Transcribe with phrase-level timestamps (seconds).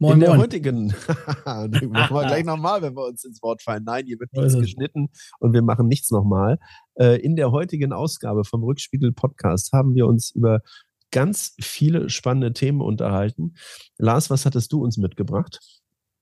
[0.00, 0.40] Moin, in der moin.
[0.40, 0.86] heutigen,
[1.44, 3.84] machen wir gleich nochmal, wenn wir uns ins Wort fallen.
[3.84, 6.58] Nein, hier wird nichts geschnitten und wir machen nichts nochmal.
[6.94, 10.62] Äh, In der heutigen Ausgabe vom Rückspiegel Podcast haben wir uns über
[11.10, 13.54] ganz viele spannende Themen unterhalten.
[13.98, 15.60] Lars, was hattest du uns mitgebracht?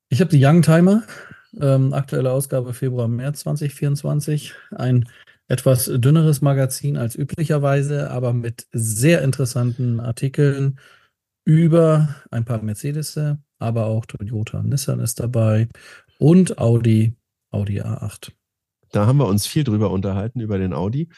[0.08, 1.04] Ich habe die Youngtimer,
[1.60, 4.54] ähm, aktuelle Ausgabe Februar, März 2024.
[4.72, 5.08] Ein
[5.46, 10.80] etwas dünneres Magazin als üblicherweise, aber mit sehr interessanten Artikeln
[11.44, 13.12] über ein paar Mercedes,
[13.58, 15.68] aber auch Toyota, Nissan ist dabei
[16.18, 17.14] und Audi,
[17.50, 18.32] Audi A8.
[18.92, 21.10] Da haben wir uns viel drüber unterhalten, über den Audi.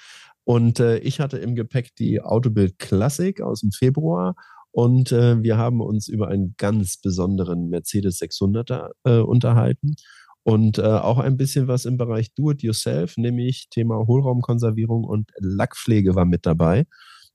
[0.44, 4.34] Und äh, ich hatte im Gepäck die Autobild Classic aus dem Februar.
[4.72, 9.94] Und äh, wir haben uns über einen ganz besonderen Mercedes 600er äh, unterhalten.
[10.42, 16.24] Und äh, auch ein bisschen was im Bereich Do-it-yourself, nämlich Thema Hohlraumkonservierung und Lackpflege war
[16.24, 16.86] mit dabei.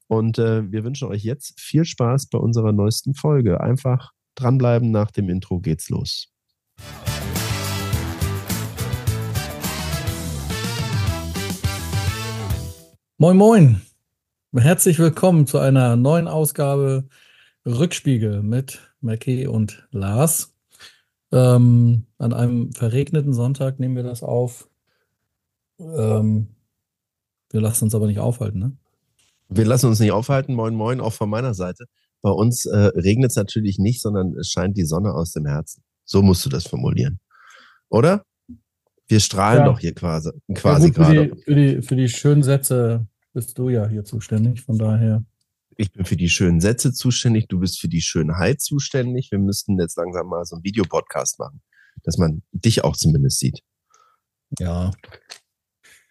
[0.08, 3.62] Und äh, wir wünschen euch jetzt viel Spaß bei unserer neuesten Folge.
[3.62, 6.32] Einfach dranbleiben, nach dem Intro geht's los.
[13.18, 13.82] Moin, moin.
[14.54, 17.08] Herzlich willkommen zu einer neuen Ausgabe
[17.66, 20.54] Rückspiegel mit Mackie und Lars.
[21.32, 24.70] Ähm, an einem verregneten Sonntag nehmen wir das auf.
[25.80, 26.55] Ähm,
[27.52, 28.77] wir lassen uns aber nicht aufhalten, ne?
[29.49, 30.54] Wir lassen uns nicht aufhalten.
[30.54, 31.86] Moin, moin, auch von meiner Seite.
[32.26, 35.84] Bei uns äh, regnet es natürlich nicht, sondern es scheint die Sonne aus dem Herzen.
[36.05, 37.20] So musst du das formulieren.
[37.87, 38.26] Oder?
[39.07, 39.65] Wir strahlen Ja.
[39.65, 41.27] doch hier quasi, quasi ja, gut, für, gerade.
[41.35, 44.63] die, für, die, für die schönen Sätze bist du ja hier zuständig.
[44.63, 45.23] Von daher.
[45.77, 49.29] Ich bin für die schönen Sätze zuständig, du bist für die Schönheit zuständig.
[49.29, 51.62] Wir müssten jetzt langsam mal so einen Videopodcast machen,
[52.05, 53.59] dass man dich auch zumindest sieht.
[54.57, 54.93] Ja,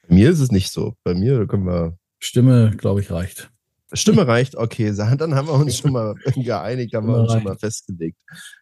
[0.06, 0.94] Bei mir ist es nicht so.
[1.02, 1.98] Bei mir können wir.
[2.20, 3.50] Stimme, glaube ich, reicht.
[3.92, 7.56] Stimme reicht, okay, dann haben wir uns schon mal geeinigt, haben wir uns schon mal
[7.56, 8.16] festgelegt.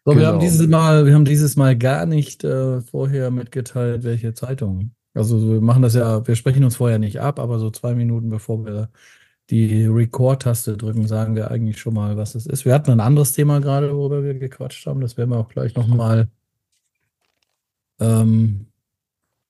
[0.05, 0.27] So, wir Genau.
[0.33, 4.91] haben dieses Mal, wir haben dieses Mal gar nicht äh, vorher mitgeteilt, welche Zeitung.
[5.15, 8.29] Also wir machen das ja, wir sprechen uns vorher nicht ab, aber so zwei Minuten
[8.29, 8.89] bevor wir
[9.49, 12.65] die Record-Taste drücken, sagen wir eigentlich schon mal, was es ist.
[12.65, 15.01] Wir hatten ein anderes Thema gerade, worüber wir gequatscht haben.
[15.01, 16.29] Das werden wir auch gleich nochmal
[17.99, 18.67] ähm,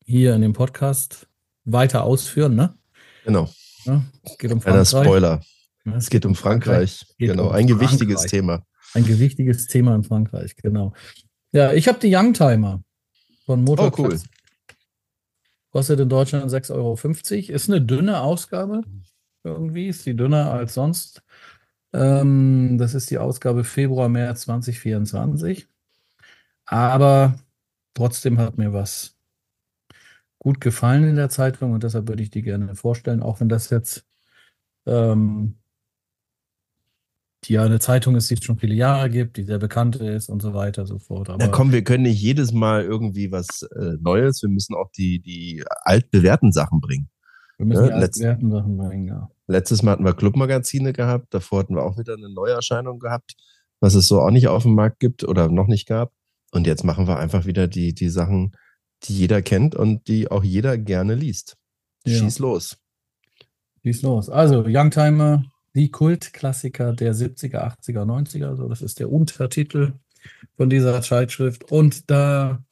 [0.03, 1.27] hier in dem Podcast
[1.65, 2.73] weiter ausführen, ne?
[3.23, 3.49] Genau.
[3.85, 4.89] Ja, es geht um Frankreich.
[4.89, 5.41] Spoiler.
[5.85, 7.05] Es geht um Frankreich.
[7.17, 8.31] geht Genau, um ein gewichtiges Frankreich.
[8.31, 8.65] Thema.
[8.93, 10.93] Ein gewichtiges Thema in Frankreich, genau.
[11.51, 12.83] Ja, ich habe die Youngtimer
[13.45, 14.19] von Motor Oh, cool.
[15.71, 17.53] Kostet in Deutschland 6,50 Euro.
[17.55, 18.81] Ist eine dünne Ausgabe.
[19.43, 21.23] Irgendwie ist die dünner als sonst.
[21.93, 25.67] Ähm, das ist die Ausgabe Februar, März 2024.
[26.65, 27.35] Aber
[27.93, 29.17] trotzdem hat mir was
[30.39, 33.69] gut gefallen in der Zeitung und deshalb würde ich die gerne vorstellen, auch wenn das
[33.69, 34.05] jetzt
[34.85, 35.57] ähm,
[37.43, 40.29] die ja eine Zeitung ist, die es schon viele Jahre gibt, die sehr bekannt ist
[40.29, 41.29] und so weiter und so fort.
[41.29, 44.41] Aber Na komm, wir können nicht jedes Mal irgendwie was äh, Neues.
[44.41, 47.09] Wir müssen auch die, die altbewährten Sachen bringen.
[47.57, 49.29] wir müssen ja, die letzt- altwerten Sachen bringen, ja.
[49.47, 51.33] Letztes Mal hatten wir Clubmagazine gehabt.
[51.33, 53.33] Davor hatten wir auch wieder eine Neuerscheinung gehabt,
[53.81, 56.13] was es so auch nicht auf dem Markt gibt oder noch nicht gab.
[56.51, 58.55] Und jetzt machen wir einfach wieder die, die Sachen,
[59.03, 61.57] die jeder kennt und die auch jeder gerne liest.
[62.05, 62.19] Ja.
[62.19, 62.77] Schieß los.
[63.83, 64.29] Schieß los.
[64.29, 65.43] Also, Youngtimer,
[65.75, 68.55] die Kultklassiker der 70er, 80er, 90er.
[68.55, 69.93] So, das ist der Untertitel
[70.57, 71.71] von dieser Zeitschrift.
[71.71, 72.63] Und da,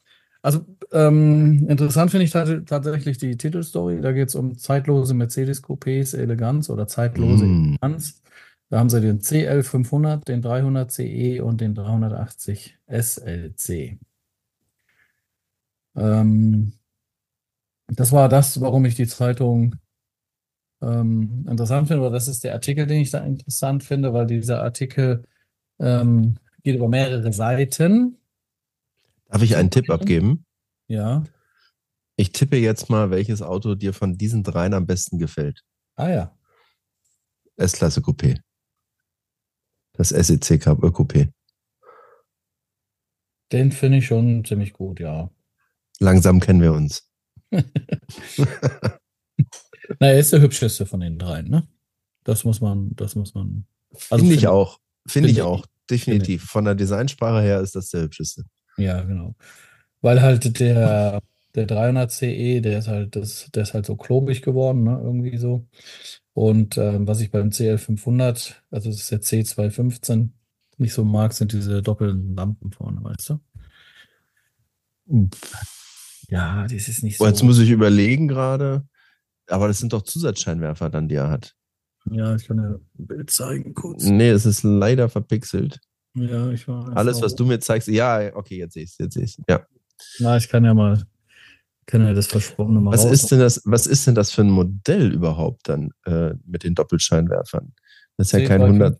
[0.41, 4.01] also ähm, interessant finde ich tat- tatsächlich die Titelstory.
[4.01, 7.77] Da geht es um zeitlose Mercedes-Coupés, Eleganz oder zeitlose Mm.
[7.81, 8.21] Eleganz.
[8.69, 13.99] Da haben sie den CL500, den 300 CE und den 380 SLC.
[15.95, 16.73] Ähm,
[17.87, 19.75] das war das, warum ich die Zeitung
[20.81, 24.63] ähm, interessant finde, oder das ist der Artikel, den ich da interessant finde, weil dieser
[24.63, 25.23] Artikel
[25.79, 28.17] ähm, geht über mehrere Seiten.
[29.27, 30.45] Darf ich einen Tipp abgeben?
[30.87, 31.23] Ja.
[32.17, 35.63] Ich tippe jetzt mal, welches Auto dir von diesen dreien am besten gefällt.
[35.95, 36.37] Ah ja.
[37.57, 38.39] S-Klasse Coupé.
[39.93, 41.31] Das SEC Cup Coupé.
[43.51, 45.29] Den finde ich schon ziemlich gut, ja.
[45.99, 47.09] Langsam kennen wir uns.
[49.99, 51.67] Na, er ist der hübscheste von den dreien, ne?
[52.23, 53.65] Das muss man, das muss man.
[54.09, 54.79] Also Finde ich finde- auch.
[55.07, 55.65] Finde ich finde auch.
[55.89, 56.43] Definitiv.
[56.45, 58.43] Von der Designsprache her ist das der hübscheste.
[58.77, 59.35] Ja, genau.
[60.01, 61.21] Weil halt der,
[61.55, 64.99] der 300 CE, der ist halt, das, der ist halt so klobig geworden, ne?
[65.03, 65.67] Irgendwie so.
[66.33, 70.29] Und ähm, was ich beim CL500, also das ist der C215,
[70.77, 73.39] nicht so mag, sind diese doppelten Lampen vorne, weißt du?
[76.29, 77.25] Ja, das ist nicht so.
[77.25, 78.85] jetzt muss ich überlegen gerade.
[79.51, 81.55] Aber das sind doch Zusatzscheinwerfer dann, die er hat.
[82.09, 84.05] Ja, ich kann dir ein Bild zeigen kurz.
[84.05, 85.79] Nee, es ist leider verpixelt.
[86.15, 86.95] Ja, ich weiß.
[86.95, 89.65] Alles, was du mir zeigst, ja, okay, jetzt sehe ich es, jetzt sehe ich Ja.
[90.19, 91.03] Na, ich kann ja mal,
[91.85, 94.49] kann ja das Versprochene mal Was ist denn das, was ist denn das für ein
[94.49, 97.73] Modell überhaupt dann äh, mit den Doppelscheinwerfern?
[98.17, 98.99] Das ist ja kein 100.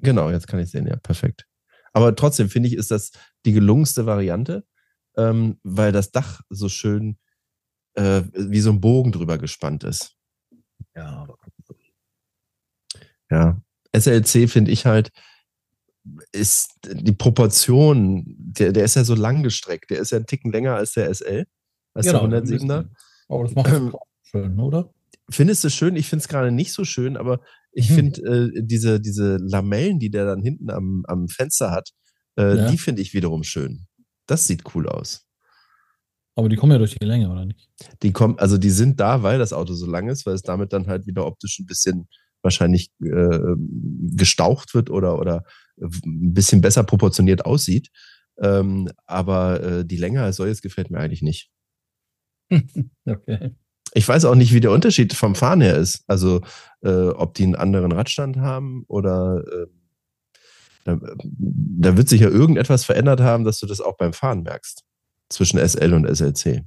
[0.00, 1.46] Genau, jetzt kann ich sehen, ja, perfekt.
[1.92, 3.12] Aber trotzdem finde ich, ist das
[3.44, 4.64] die gelungenste Variante,
[5.16, 7.18] ähm, weil das Dach so schön
[7.96, 10.14] äh, wie so ein Bogen drüber gespannt ist.
[10.94, 11.26] Ja.
[13.30, 13.60] Ja.
[13.94, 15.10] SLC finde ich halt,
[16.32, 20.52] ist die Proportion, der, der ist ja so lang gestreckt, der ist ja einen Ticken
[20.52, 21.46] länger als der SL,
[21.94, 22.88] als genau, der 107er.
[23.28, 23.92] Aber das macht es
[24.30, 24.92] schön, oder?
[25.28, 25.96] Findest du schön?
[25.96, 27.40] Ich finde es gerade nicht so schön, aber
[27.72, 27.94] ich mhm.
[27.94, 31.90] finde äh, diese, diese Lamellen, die der dann hinten am, am Fenster hat,
[32.38, 32.70] äh, ja.
[32.70, 33.86] die finde ich wiederum schön.
[34.26, 35.25] Das sieht cool aus.
[36.36, 37.68] Aber die kommen ja durch die Länge, oder nicht?
[38.02, 40.72] Die kommen, also die sind da, weil das Auto so lang ist, weil es damit
[40.72, 42.08] dann halt wieder optisch ein bisschen
[42.42, 43.38] wahrscheinlich äh,
[44.14, 45.44] gestaucht wird oder, oder
[45.80, 47.88] ein bisschen besser proportioniert aussieht.
[48.38, 51.50] Ähm, aber äh, die Länge als solches gefällt mir eigentlich nicht.
[53.06, 53.54] okay.
[53.94, 56.04] Ich weiß auch nicht, wie der Unterschied vom Fahren her ist.
[56.06, 56.42] Also,
[56.82, 59.66] äh, ob die einen anderen Radstand haben oder äh,
[60.84, 64.84] da, da, wird sich ja irgendetwas verändert haben, dass du das auch beim Fahren merkst.
[65.28, 66.64] Zwischen SL und SLC.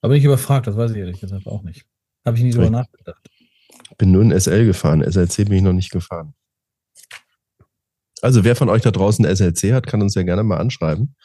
[0.00, 1.86] Da bin ich überfragt, das weiß ich ehrlich gesagt auch nicht.
[2.24, 3.28] Habe ich nie drüber nachgedacht.
[3.98, 5.02] Bin nur in SL gefahren.
[5.02, 6.34] SLC bin ich noch nicht gefahren.
[8.22, 11.16] Also wer von euch da draußen SLC hat, kann uns ja gerne mal anschreiben.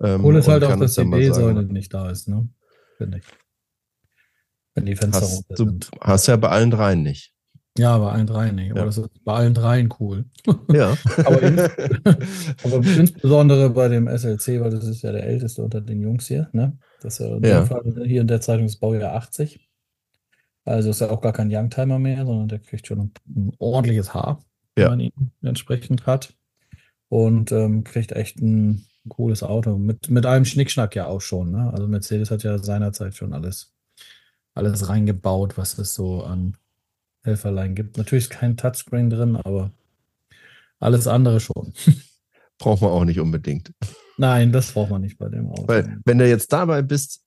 [0.00, 2.48] Ähm, Cool ist halt auch, dass die B-Säule nicht da ist, ne?
[2.96, 3.24] Finde ich.
[4.74, 5.90] Wenn die Fenster hast, runter sind.
[5.92, 7.34] Du hast ja bei allen dreien nicht.
[7.80, 8.70] Ja, bei allen dreien nicht.
[8.72, 8.86] Aber ja.
[8.86, 10.26] das ist bei allen dreien cool.
[10.72, 10.96] Ja.
[11.24, 11.62] aber, ins,
[12.64, 16.48] aber, insbesondere bei dem SLC, weil das ist ja der älteste unter den Jungs hier.
[16.52, 16.76] Ne?
[17.00, 17.64] Das ist ja, ja.
[17.64, 19.66] Fall hier in der Zeitung das Baujahr 80.
[20.64, 24.12] Also ist ja auch gar kein Youngtimer mehr, sondern der kriegt schon ein, ein ordentliches
[24.12, 24.44] Haar
[24.80, 24.88] ja.
[24.88, 26.34] man ihn entsprechend hat.
[27.08, 29.76] Und ähm, kriegt echt ein cooles Auto.
[29.78, 31.50] Mit, mit allem Schnickschnack ja auch schon.
[31.50, 31.70] Ne?
[31.72, 33.74] Also Mercedes hat ja seinerzeit schon alles,
[34.54, 36.56] alles reingebaut, was es so an
[37.22, 37.96] Helferlein gibt.
[37.96, 39.72] Natürlich ist kein Touchscreen drin, aber
[40.78, 41.72] alles andere schon.
[42.58, 43.72] Braucht man auch nicht unbedingt.
[44.18, 45.66] Nein, das braucht man nicht bei dem Auto.
[45.66, 47.22] Weil, wenn du jetzt dabei bist,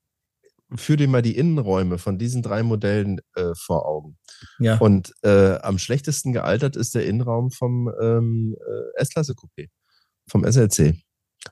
[0.75, 4.17] führ dir mal die Innenräume von diesen drei Modellen äh, vor Augen.
[4.59, 4.77] Ja.
[4.77, 9.69] Und äh, am schlechtesten gealtert ist der Innenraum vom ähm, äh, S-Klasse Coupé,
[10.27, 10.95] vom SLC.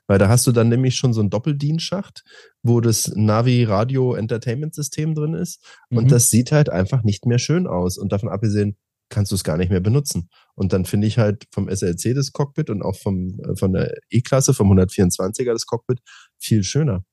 [0.06, 2.24] Weil da hast du dann nämlich schon so einen Doppeldienstschacht,
[2.62, 5.64] wo das Navi-Radio-Entertainment-System drin ist.
[5.90, 6.08] Und mhm.
[6.08, 7.98] das sieht halt einfach nicht mehr schön aus.
[7.98, 8.76] Und davon abgesehen
[9.10, 10.30] kannst du es gar nicht mehr benutzen.
[10.54, 13.94] Und dann finde ich halt vom SLC das Cockpit und auch vom, äh, von der
[14.10, 16.00] E-Klasse, vom 124er das Cockpit
[16.38, 17.04] viel schöner,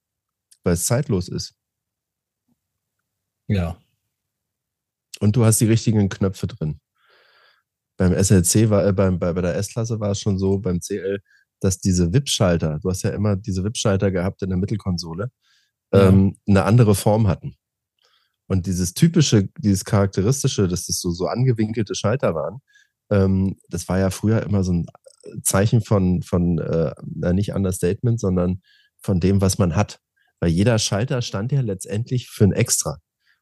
[0.63, 1.53] weil es zeitlos ist.
[3.47, 3.77] Ja.
[5.19, 6.79] Und du hast die richtigen Knöpfe drin.
[7.97, 11.21] Beim SLC war, äh, beim, bei, bei der S-Klasse war es schon so, beim CL,
[11.59, 15.31] dass diese WIP-Schalter, du hast ja immer diese WIP-Schalter gehabt in der Mittelkonsole,
[15.93, 16.07] ja.
[16.07, 17.55] ähm, eine andere Form hatten.
[18.47, 22.61] Und dieses typische, dieses charakteristische, dass das so, so angewinkelte Schalter waren,
[23.11, 24.85] ähm, das war ja früher immer so ein
[25.43, 26.93] Zeichen von, von äh,
[27.33, 28.61] nicht Understatement, sondern
[29.01, 29.99] von dem, was man hat.
[30.39, 32.97] Weil jeder Schalter stand ja letztendlich für ein Extra.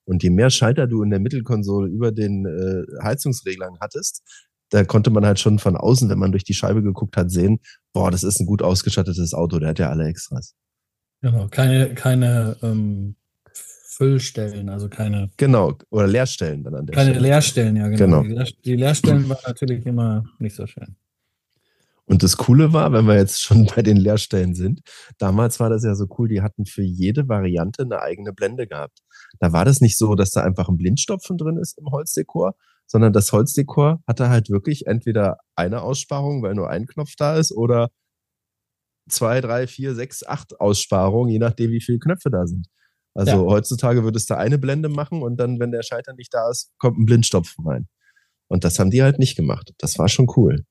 [0.05, 4.23] Und je mehr Schalter du in der Mittelkonsole über den äh, Heizungsreglern hattest,
[4.69, 7.59] da konnte man halt schon von außen, wenn man durch die Scheibe geguckt hat, sehen,
[7.93, 10.55] boah, das ist ein gut ausgestattetes Auto, der hat ja alle Extras.
[11.21, 13.15] Genau, keine, keine ähm,
[13.53, 15.31] Füllstellen, also keine.
[15.37, 17.27] Genau, oder Leerstellen dann an der Keine Stelle.
[17.27, 18.21] Leerstellen, ja, genau.
[18.21, 18.43] genau.
[18.63, 20.95] Die Leerstellen waren natürlich immer nicht so schön.
[22.05, 24.81] Und das Coole war, wenn wir jetzt schon bei den Leerstellen sind,
[25.17, 28.99] damals war das ja so cool, die hatten für jede Variante eine eigene Blende gehabt.
[29.39, 32.55] Da war das nicht so, dass da einfach ein Blindstopfen drin ist im Holzdekor,
[32.87, 37.51] sondern das Holzdekor hatte halt wirklich entweder eine Aussparung, weil nur ein Knopf da ist,
[37.51, 37.89] oder
[39.09, 42.67] zwei, drei, vier, sechs, acht Aussparungen, je nachdem, wie viele Knöpfe da sind.
[43.13, 43.51] Also ja.
[43.51, 46.97] heutzutage würdest du eine Blende machen und dann, wenn der Schalter nicht da ist, kommt
[46.99, 47.87] ein Blindstopfen rein.
[48.47, 49.73] Und das haben die halt nicht gemacht.
[49.79, 50.65] Das war schon cool.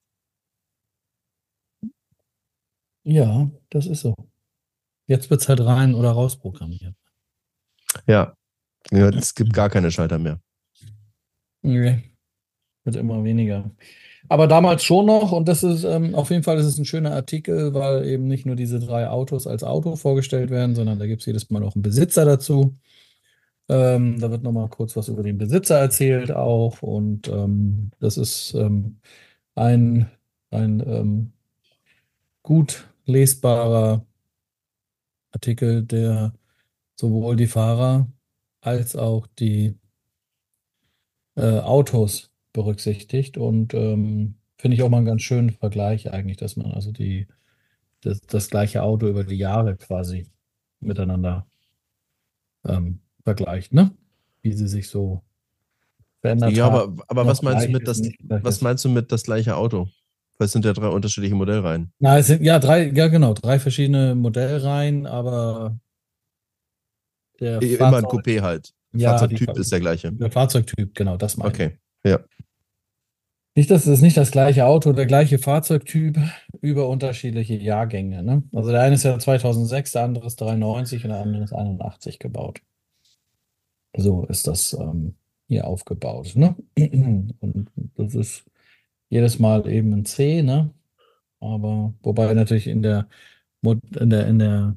[3.03, 4.15] Ja, das ist so.
[5.07, 6.95] Jetzt wird es halt rein oder raus programmiert.
[8.07, 8.35] Ja.
[8.91, 10.41] ja, es gibt gar keine Schalter mehr.
[11.67, 11.99] Nee,
[12.85, 13.71] wird immer weniger.
[14.29, 17.13] Aber damals schon noch, und das ist ähm, auf jeden Fall ist es ein schöner
[17.13, 21.23] Artikel, weil eben nicht nur diese drei Autos als Auto vorgestellt werden, sondern da gibt
[21.23, 22.77] es jedes Mal noch einen Besitzer dazu.
[23.69, 26.83] Ähm, da wird nochmal kurz was über den Besitzer erzählt auch.
[26.83, 29.01] Und ähm, das ist ähm,
[29.57, 30.09] ein,
[30.51, 31.33] ein ähm,
[32.43, 34.07] gut lesbarer
[35.33, 36.33] Artikel, der
[36.97, 38.09] sowohl die Fahrer
[38.61, 39.77] als auch die
[41.37, 46.57] äh, Autos berücksichtigt und ähm, finde ich auch mal einen ganz schönen Vergleich eigentlich, dass
[46.57, 47.27] man also die,
[48.03, 50.27] das, das gleiche Auto über die Jahre quasi
[50.81, 51.47] miteinander
[52.67, 53.91] ähm, vergleicht, ne?
[54.43, 55.23] Wie sie sich so
[56.21, 56.75] verändert Ja, haben.
[56.75, 59.89] aber, aber Noch was meinst du mit das, was meinst du mit das gleiche Auto?
[60.39, 61.93] Weil es sind ja drei unterschiedliche Modellreihen.
[61.99, 65.79] Na, es sind ja drei, ja genau, drei verschiedene Modellreihen, aber
[67.41, 68.73] der Immer ein Coupé halt.
[68.99, 70.13] Ja, die, Fahrzeugtyp ist der gleiche.
[70.13, 71.55] der Fahrzeugtyp, genau, das meine ich.
[71.55, 71.79] Okay.
[72.05, 72.21] Ja.
[73.57, 76.19] Nicht, dass es nicht das gleiche Auto, der gleiche Fahrzeugtyp
[76.61, 78.23] über unterschiedliche Jahrgänge.
[78.23, 78.43] Ne?
[78.53, 82.19] Also der eine ist ja 2006, der andere ist 93 und der andere ist 81
[82.19, 82.61] gebaut.
[83.97, 85.15] So ist das ähm,
[85.49, 86.33] hier aufgebaut.
[86.35, 86.55] Ne?
[87.41, 88.45] Und das ist
[89.09, 90.71] jedes Mal eben ein C, ne?
[91.41, 93.09] Aber wobei natürlich in der,
[93.63, 94.77] in der, in der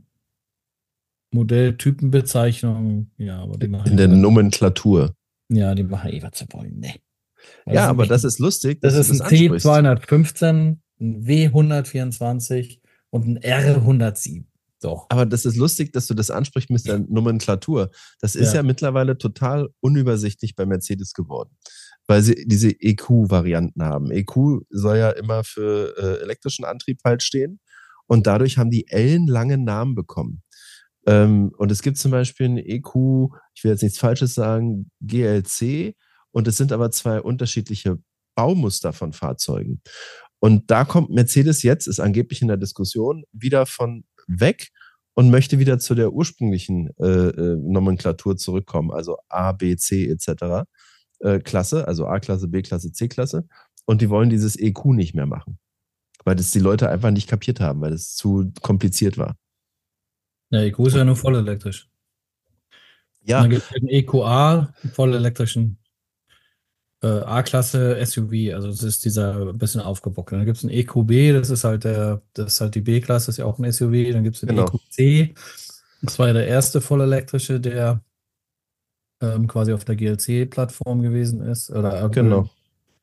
[1.32, 5.14] Modelltypenbezeichnung, ja, aber die machen In der ja, Nomenklatur.
[5.50, 6.96] ja, die machen eh, was sie wollen, ne?
[7.66, 9.66] Ja, Also aber nicht- das ist lustig, Das ist ein das ansprichst.
[9.66, 12.80] C215, ein W124
[13.12, 14.46] und ein R107.
[14.82, 15.06] So.
[15.10, 17.90] Aber das ist lustig, dass du das ansprichst mit der Nomenklatur.
[18.22, 18.58] Das ist Ja.
[18.60, 21.50] ja, mittlerweile total unübersichtlich bei Mercedes geworden,
[22.08, 24.10] weil sie diese EQ-Varianten haben.
[24.12, 27.60] EQ soll ja immer für äh, elektrischen Antrieb halt stehen
[28.08, 30.44] und dadurch haben die ellenlange Namen bekommen.
[31.06, 35.96] Ähm, und es gibt zum Beispiel ein EQ, ich will jetzt nichts Falsches sagen, GLC
[36.32, 37.98] und es sind aber zwei unterschiedliche
[38.36, 39.82] Baumuster von Fahrzeugen.
[40.40, 44.70] Und da kommt Mercedes jetzt, ist angeblich in der Diskussion, wieder von weg
[45.14, 50.66] und möchte wieder zu der ursprünglichen äh, äh, Nomenklatur zurückkommen, also A, B, C etc.
[51.20, 53.46] Äh, Klasse, also A-Klasse, B-Klasse, C-Klasse.
[53.86, 55.60] Und die wollen dieses EQ nicht mehr machen,
[56.24, 59.36] weil das die Leute einfach nicht kapiert haben, weil es zu kompliziert war.
[60.52, 61.90] Ja, EQ ist ja nur voll elektrisch.
[63.22, 65.78] Und Ja, dann gibt es den EQA, voll elektrischen
[67.02, 70.32] äh, A-Klasse SUV, also das ist dieser ein bisschen aufgebockt.
[70.32, 73.38] Dann gibt es einen EQB, das ist halt der, das ist halt die B-Klasse, ist
[73.38, 74.12] ja auch ein SUV.
[74.12, 74.66] Dann gibt es den Genau.
[74.98, 75.36] EQC,
[76.02, 78.02] das war ja der erste voll elektrische, der
[79.22, 81.70] ähm, quasi auf der GLC-Plattform gewesen ist.
[81.70, 82.50] Oder äh, genau.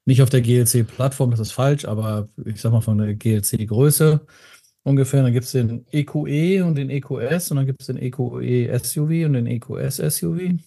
[0.04, 4.20] nicht auf der GLC-Plattform, das ist falsch, aber ich sag mal von der GLC-Größe
[4.86, 5.22] ungefähr.
[5.22, 9.26] Dann gibt es den EQE und den EQS und dann gibt es den EQE SUV
[9.26, 10.58] und den EQS SUV.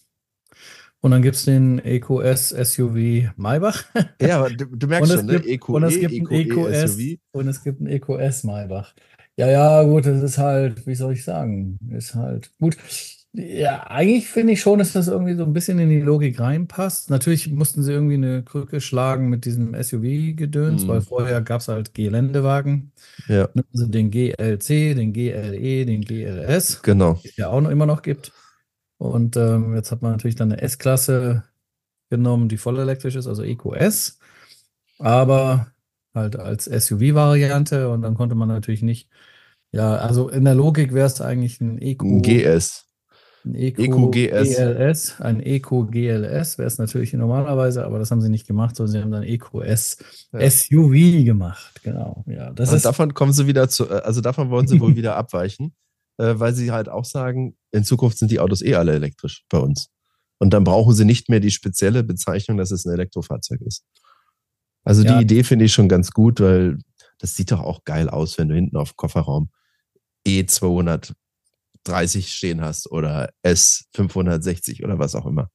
[1.02, 3.86] Und dann gibt es den EQS SUV Maybach.
[4.22, 5.40] Ja, aber du, du merkst schon, ne?
[5.40, 7.18] gibt, EQE, und es gibt einen EQE, EQS SUV.
[7.32, 8.94] und es gibt einen EQS Maybach.
[9.38, 12.76] Ja, ja, gut, das ist halt, wie soll ich sagen, ist halt gut.
[13.34, 17.12] Ja, eigentlich finde ich schon, dass das irgendwie so ein bisschen in die Logik reinpasst.
[17.12, 20.88] Natürlich mussten sie irgendwie eine Krücke schlagen mit diesem SUV-Gedöns, Mhm.
[20.88, 22.92] weil vorher gab es halt Geländewagen.
[23.28, 27.20] Ja, Also den GLC, den GLE, den GLS, genau.
[27.24, 28.32] die es ja auch noch immer noch gibt.
[28.98, 31.44] Und ähm, jetzt hat man natürlich dann eine S-Klasse
[32.10, 34.18] genommen, die voll elektrisch ist, also EQS,
[34.98, 35.68] aber
[36.16, 37.90] halt als SUV-Variante.
[37.92, 39.08] Und dann konnte man natürlich nicht,
[39.72, 42.88] ja, also in der Logik wäre es eigentlich ein EQ, Ein GS.
[43.46, 44.58] Ein EQGLS.
[44.58, 49.02] EQ ein EQGLS wäre es natürlich normalerweise, aber das haben sie nicht gemacht, sondern sie
[49.02, 49.98] haben dann EQS
[50.34, 50.50] ja.
[50.50, 51.82] SUV gemacht.
[51.84, 52.24] Genau.
[52.28, 54.96] Ja, das Und ist davon kommen sie wieder zu, äh, also davon wollen sie wohl
[54.96, 55.74] wieder abweichen,
[56.18, 59.60] äh, weil sie halt auch sagen, in Zukunft sind die Autos eh alle elektrisch bei
[59.60, 59.90] uns.
[60.38, 63.86] Und dann brauchen sie nicht mehr die spezielle Bezeichnung, dass es ein Elektrofahrzeug ist.
[64.84, 65.18] Also ja.
[65.18, 66.78] die Idee finde ich schon ganz gut, weil
[67.20, 69.50] das sieht doch auch geil aus, wenn du hinten auf Kofferraum
[70.26, 71.14] E200
[71.86, 75.50] 30 stehen hast oder S560 oder was auch immer.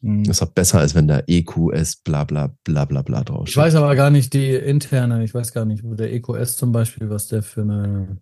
[0.00, 0.24] Hm.
[0.24, 3.48] Das ist auch besser, als wenn da EQS bla bla bla bla bla drauf.
[3.48, 6.72] Ich weiß aber gar nicht die interne, ich weiß gar nicht, wo der EQS zum
[6.72, 8.18] Beispiel, was der für eine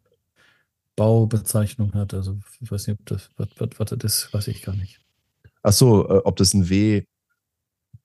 [0.96, 2.14] Baubezeichnung hat.
[2.14, 5.00] Also ich weiß nicht, ob das, was, was, was das ist, weiß ich gar nicht.
[5.62, 7.04] Ach so, äh, ob das ein W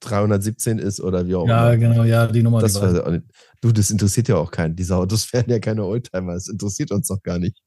[0.03, 1.71] 317 ist oder wie auch immer.
[1.71, 2.59] Ja, genau, ja, die Nummer.
[2.59, 3.21] Das war,
[3.61, 4.75] du, das interessiert ja auch keinen.
[4.75, 6.33] Diese Autos werden ja keine Oldtimer.
[6.33, 7.57] Das interessiert uns doch gar nicht.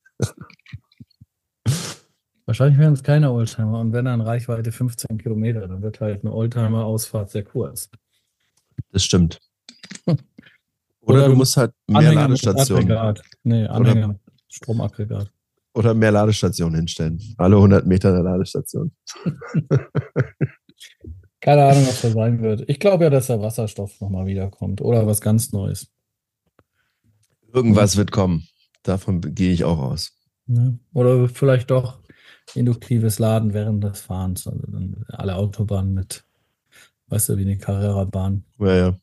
[2.47, 6.33] Wahrscheinlich wären es keine Oldtimer und wenn dann Reichweite 15 Kilometer, dann wird halt eine
[6.33, 7.91] Oldtimer-Ausfahrt sehr kurz.
[8.93, 9.41] Das stimmt.
[10.07, 10.17] Oder,
[11.19, 13.23] Oder du musst halt mehr Anhänger Ladestationen Aggregat.
[13.45, 14.19] Nee, Anhänger mit
[14.49, 15.31] Stromaggregat.
[15.75, 17.21] oder mehr Ladestationen hinstellen.
[17.37, 18.91] Alle 100 Meter eine Ladestation.
[21.41, 22.69] Keine Ahnung, was das sein wird.
[22.69, 25.93] Ich glaube ja, dass der Wasserstoff nochmal wiederkommt oder was ganz Neues.
[27.53, 28.49] Irgendwas wird kommen.
[28.83, 30.16] Davon gehe ich auch aus.
[30.47, 30.79] Ne?
[30.93, 31.99] Oder vielleicht doch
[32.55, 34.47] induktives Laden während des Fahrens.
[34.47, 36.25] Also dann alle Autobahnen mit,
[37.09, 38.45] weißt du, wie eine Carrera-Bahn.
[38.59, 39.01] Ja, ja.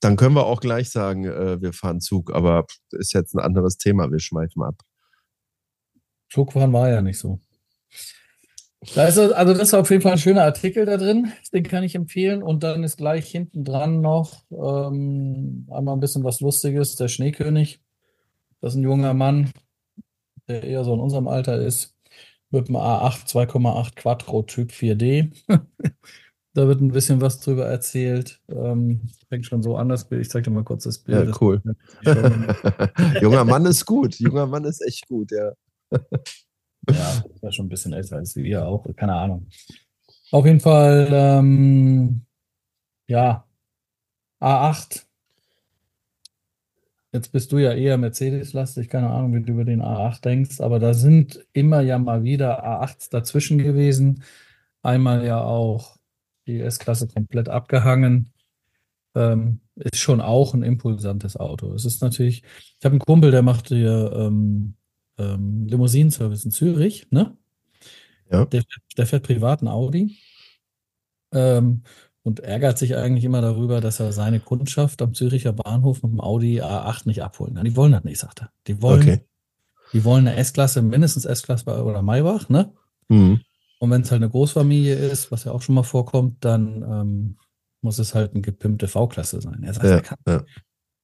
[0.00, 3.78] Dann können wir auch gleich sagen, äh, wir fahren Zug, aber ist jetzt ein anderes
[3.78, 4.10] Thema.
[4.10, 4.82] Wir schmeifen ab.
[6.28, 7.38] Zugfahren war ja nicht so.
[8.96, 11.84] Da ist, also das ist auf jeden Fall ein schöner Artikel da drin, den kann
[11.84, 12.42] ich empfehlen.
[12.42, 17.80] Und dann ist gleich hinten dran noch ähm, einmal ein bisschen was Lustiges, der Schneekönig.
[18.62, 19.50] Das ist ein junger Mann,
[20.48, 21.96] der eher so in unserem Alter ist,
[22.50, 25.32] mit einem A8 2,8 Quattro Typ 4D.
[26.54, 28.40] da wird ein bisschen was drüber erzählt.
[28.48, 30.22] Ähm, fängt schon so an, das Bild.
[30.22, 31.28] Ich zeige dir mal kurz das Bild.
[31.28, 31.60] Ja, cool.
[33.20, 34.14] junger Mann ist gut.
[34.20, 35.52] Junger Mann ist echt gut, ja.
[36.90, 39.46] Ja, war schon ein bisschen älter als wir auch, keine Ahnung.
[40.32, 42.26] Auf jeden Fall, ähm,
[43.06, 43.46] ja,
[44.40, 45.04] A8.
[47.12, 50.78] Jetzt bist du ja eher Mercedes-lastig, keine Ahnung, wie du über den A8 denkst, aber
[50.78, 54.22] da sind immer ja mal wieder A8s dazwischen gewesen.
[54.82, 55.98] Einmal ja auch
[56.46, 58.32] die S-Klasse komplett abgehangen.
[59.14, 61.74] Ähm, ist schon auch ein impulsantes Auto.
[61.74, 62.42] Es ist natürlich,
[62.78, 64.74] ich habe einen Kumpel, der macht hier ähm,
[65.18, 67.36] ähm, Limousinenservice in Zürich, ne?
[68.30, 68.46] Ja.
[68.46, 68.62] Der,
[68.96, 70.18] der fährt privaten Audi
[71.32, 71.82] ähm,
[72.24, 76.20] und ärgert sich eigentlich immer darüber, dass er seine Kundschaft am Züricher Bahnhof mit dem
[76.20, 77.64] Audi A8 nicht abholen kann.
[77.64, 78.50] Die wollen das nicht, sagt er.
[78.68, 79.20] Die wollen, Okay.
[79.92, 82.72] die wollen eine S-Klasse, mindestens S-Klasse bei- oder Maybach, ne?
[83.08, 83.40] Mhm.
[83.80, 87.36] Und wenn es halt eine Großfamilie ist, was ja auch schon mal vorkommt, dann ähm,
[87.80, 89.64] muss es halt eine gepimpte V-Klasse sein.
[89.64, 90.44] Er sagt, Ja, er kann, ja.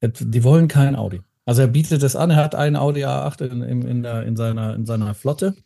[0.00, 1.20] er- die wollen kein Audi.
[1.44, 4.36] Also er bietet es an, er hat einen Audi A8 in, in, in, der, in,
[4.36, 5.56] seiner, in seiner Flotte.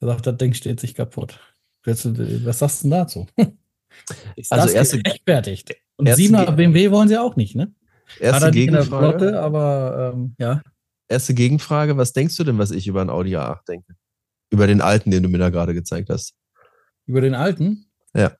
[0.00, 1.38] Er sagt, das Ding steht sich kaputt.
[1.84, 2.06] Jetzt,
[2.46, 3.26] Was sagst du denn dazu?
[4.36, 5.74] Ist Also das erste- gerechtfertigt?
[5.96, 7.72] Und erste 7er Ge- BMW wollen sie auch nicht, ne?
[8.20, 8.86] Erste er Gegenfrage.
[9.18, 10.60] Flotte, aber ähm, ja.
[11.08, 11.96] Erste Gegenfrage.
[11.96, 13.94] Was denkst du denn, was ich über einen Audi A8 denke?
[14.50, 16.34] Über den alten, den du mir da gerade gezeigt hast.
[17.06, 17.86] Über den alten?
[18.14, 18.32] Ja.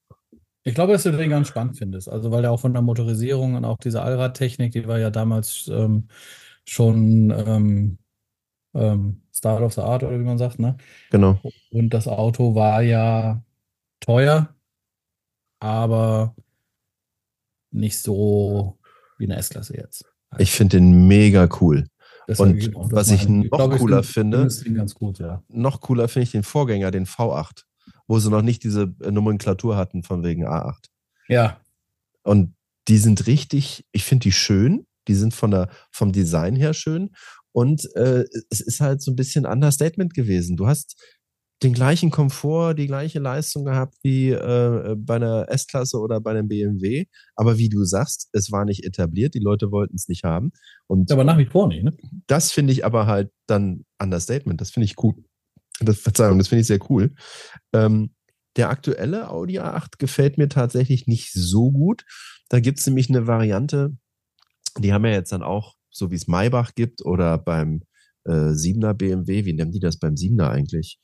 [0.65, 2.09] Ich glaube, dass du den ganz spannend findest.
[2.09, 5.69] Also, weil er auch von der Motorisierung und auch diese Allradtechnik, die war ja damals
[5.73, 6.09] ähm,
[6.67, 7.99] schon ähm,
[8.75, 10.77] ähm, Start of the Art oder wie man sagt, ne?
[11.11, 11.41] Genau.
[11.71, 13.43] Und das Auto war ja
[14.01, 14.52] teuer,
[15.63, 16.35] aber
[17.71, 18.79] nicht so
[19.19, 20.05] wie eine S-Klasse jetzt.
[20.39, 21.87] Ich finde den mega cool.
[22.39, 25.43] Und was ich noch glaube, cooler find- finde- gut, ja.
[25.49, 27.65] Noch cooler finde ich den Vorgänger, den V8,
[28.07, 30.87] wo sie noch nicht diese äh, Nomenklatur hatten von wegen A8.
[31.29, 31.61] Ja,
[32.23, 32.55] Und
[32.89, 34.87] die sind richtig, ich finde die schön.
[35.09, 37.11] Die sind von der, vom Design her schön.
[37.53, 40.57] Und äh, es ist halt so ein bisschen Understatement gewesen.
[40.57, 40.97] Du hast
[41.63, 46.49] den gleichen Komfort, die gleiche Leistung gehabt wie äh, bei einer S-Klasse oder bei einem
[46.49, 47.07] BMW.
[47.37, 49.35] Aber wie du sagst, es war nicht etabliert.
[49.35, 50.53] Die Leute wollten es nicht haben.
[50.87, 51.97] Und aber nach wie vor nicht, ne?
[52.27, 54.61] das finde ich aber halt dann Understatement.
[54.61, 55.15] Das finde ich cool.
[55.81, 57.15] Das, Verzeihung, das finde ich sehr cool.
[57.73, 58.15] Ähm,
[58.57, 62.05] der aktuelle Audi A8 gefällt mir tatsächlich nicht so gut.
[62.49, 63.97] Da gibt es nämlich eine Variante,
[64.79, 67.83] die haben ja jetzt dann auch, so wie es Maybach gibt oder beim
[68.25, 70.99] äh, 7er BMW, wie nennen die das beim 7er eigentlich?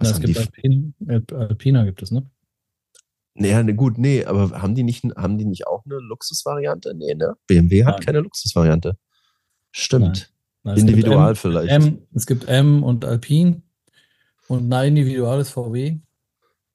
[0.00, 0.38] Na, es gibt?
[0.38, 2.24] Alpin, Alp- Alpina gibt es, ne?
[3.34, 6.94] Nee, ja, ne, gut, nee, aber haben die nicht, haben die nicht auch eine Luxusvariante?
[6.94, 7.34] Nee, ne?
[7.46, 8.04] BMW hat Nein.
[8.06, 8.96] keine Luxusvariante.
[9.70, 10.32] Stimmt.
[10.64, 11.70] Es gibt Individual M, vielleicht.
[11.72, 13.62] M, es gibt M und Alpin
[14.48, 15.98] und ein individuelles VW.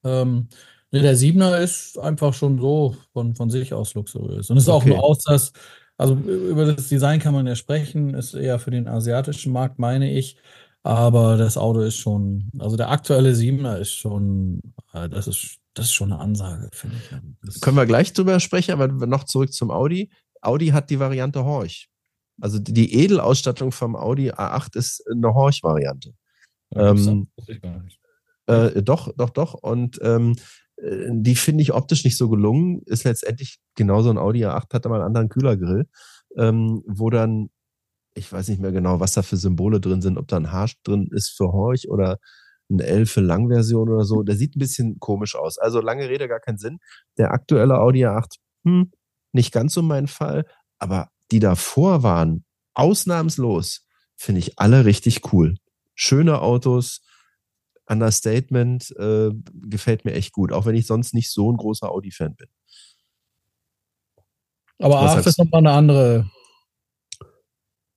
[0.04, 0.48] Ähm,
[0.90, 4.50] nee, der 7er ist einfach schon so von, von sich aus luxuriös.
[4.50, 4.90] Und es ist auch Okay.
[4.90, 5.52] nur aus, dass,
[5.98, 10.10] also über das Design kann man ja sprechen, ist eher für den asiatischen Markt, meine
[10.10, 10.36] ich.
[10.86, 14.60] Aber das Auto ist schon, also der aktuelle 7er ist schon,
[14.92, 17.10] äh, das ist, das ist schon eine Ansage, finde ich.
[17.42, 20.10] Das, Können wir gleich drüber sprechen, aber noch zurück zum Audi.
[20.42, 21.88] Audi hat die Variante Horch.
[22.40, 26.12] Also die- Edelausstattung vom Audi A8 ist eine Horch-Variante.
[26.76, 27.28] ähm.
[28.46, 29.54] Äh, doch, doch, doch.
[29.54, 30.36] Und ähm,
[30.76, 32.82] äh, die finde ich optisch nicht so gelungen.
[32.84, 35.86] Ist letztendlich genauso ein Audi A8, hat aber einen anderen Kühlergrill,
[36.36, 37.48] ähm, wo dann,
[38.14, 40.68] ich weiß nicht mehr genau, was da für Symbole drin sind, ob da ein H
[40.84, 42.18] drin ist für Horch oder
[42.70, 44.22] ein L für Langversion oder so.
[44.22, 45.58] Der sieht ein bisschen komisch aus.
[45.58, 46.78] Also lange Rede, gar keinen Sinn.
[47.18, 48.92] Der aktuelle Audi A8, hm,
[49.32, 50.46] nicht ganz so mein Fall,
[50.78, 55.56] aber die davor waren, ausnahmslos, finde ich alle richtig cool.
[55.94, 57.02] Schöne Autos,
[57.86, 62.34] Understatement, äh, gefällt mir echt gut, auch wenn ich sonst nicht so ein großer Audi-Fan
[62.36, 62.48] bin.
[64.78, 66.30] Aber Was A8 sagst ist nochmal eine andere,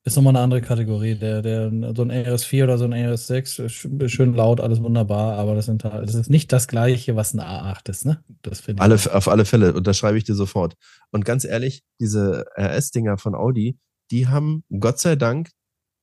[0.08, 1.16] ist nochmal eine andere Kategorie.
[1.16, 5.38] Der, der, so ein RS4 oder so ein RS6 ist sch- schön laut, alles wunderbar,
[5.38, 8.24] aber das, sind, halt- das ist nicht das gleiche, was ein A8 ist, ne?
[8.42, 8.82] Das finde ich.
[8.84, 9.08] Alle, auch.
[9.08, 10.76] auf alle Fälle, unterschreibe ich dir sofort.
[11.12, 13.78] Und ganz ehrlich, diese RS-Dinger von Audi,
[14.12, 15.50] die haben Gott sei Dank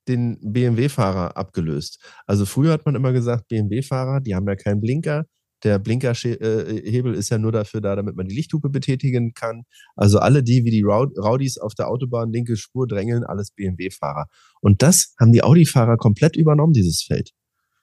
[0.06, 1.98] den BMW-Fahrer abgelöst.
[2.26, 5.24] Also früher hat man immer gesagt, BMW-Fahrer, die haben ja keinen Blinker.
[5.64, 9.64] Der Blinkerhebel ist ja nur dafür da, damit man die Lichthupe betätigen kann.
[9.96, 14.26] Also alle die, wie die Raudis auf der Autobahn linke Spur drängeln, alles BMW-Fahrer.
[14.60, 17.30] Und das haben die Audi-Fahrer komplett übernommen, dieses Feld.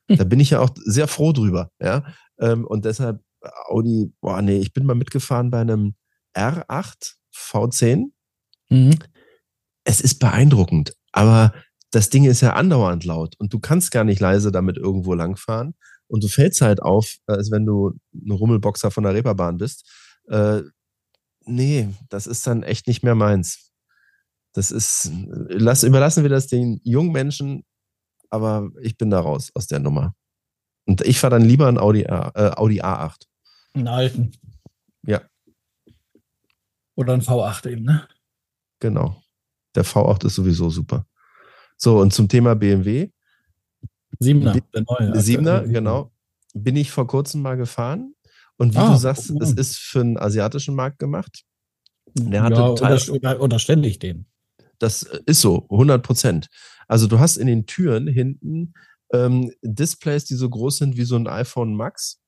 [0.07, 2.03] Da bin ich ja auch sehr froh drüber, ja.
[2.37, 3.21] Ähm, und deshalb
[3.69, 5.95] Audi, boah, nee, ich bin mal mitgefahren bei einem
[6.35, 8.11] R8 V10.
[8.69, 8.95] Mhm.
[9.83, 11.53] Es ist beeindruckend, aber
[11.91, 15.75] das Ding ist ja andauernd laut und du kannst gar nicht leise damit irgendwo langfahren.
[16.11, 19.89] Und du fällst halt auf, als wenn du ein Rummelboxer von der Reeperbahn bist.
[20.27, 20.61] Äh,
[21.45, 23.71] nee, das ist dann echt nicht mehr meins.
[24.51, 25.09] Das ist,
[25.47, 27.63] lass, überlassen wir das den jungen Menschen,
[28.29, 30.13] aber ich bin da raus aus der Nummer.
[30.85, 33.27] Und ich fahre dann lieber ein Audi, A, äh, Audi A8.
[33.73, 34.31] Einen alten.
[35.07, 35.21] Ja.
[36.95, 38.05] Oder ein V8 eben, ne?
[38.81, 39.23] Genau.
[39.75, 41.05] Der V8 ist sowieso super.
[41.77, 43.11] So, und zum Thema BMW.
[44.21, 45.19] Siebener, der neue.
[45.19, 46.11] Siebener, genau.
[46.53, 48.13] Bin ich vor kurzem mal gefahren.
[48.57, 51.43] Und wie ah, du sagst, es ist für einen asiatischen Markt gemacht.
[52.13, 54.27] Der hatte ja, unter, unterstelle ich den.
[54.77, 56.47] Das ist so, 100 Prozent.
[56.87, 58.73] Also du hast in den Türen hinten
[59.13, 62.21] ähm, Displays, die so groß sind wie so ein iPhone Max.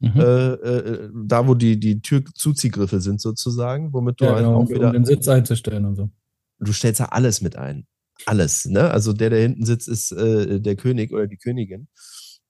[0.00, 0.20] Mhm.
[0.20, 4.68] Äh, äh, da, wo die, die Türzuziehgriffe sind sozusagen, womit du ja, halt genau, auch
[4.68, 4.88] wieder...
[4.88, 6.10] Um den Sitz einzustellen und so.
[6.58, 7.86] Du stellst da alles mit ein.
[8.26, 8.90] Alles, ne?
[8.90, 11.88] Also der, der hinten sitzt, ist äh, der König oder die Königin.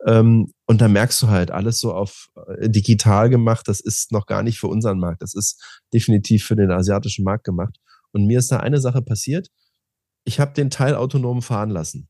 [0.07, 3.69] Ähm, und da merkst du halt alles so auf äh, digital gemacht.
[3.69, 5.23] Das ist noch gar nicht für unseren Markt.
[5.23, 7.77] Das ist definitiv für den asiatischen Markt gemacht.
[8.13, 9.49] Und mir ist da eine Sache passiert.
[10.25, 12.09] Ich habe den Teil autonom fahren lassen.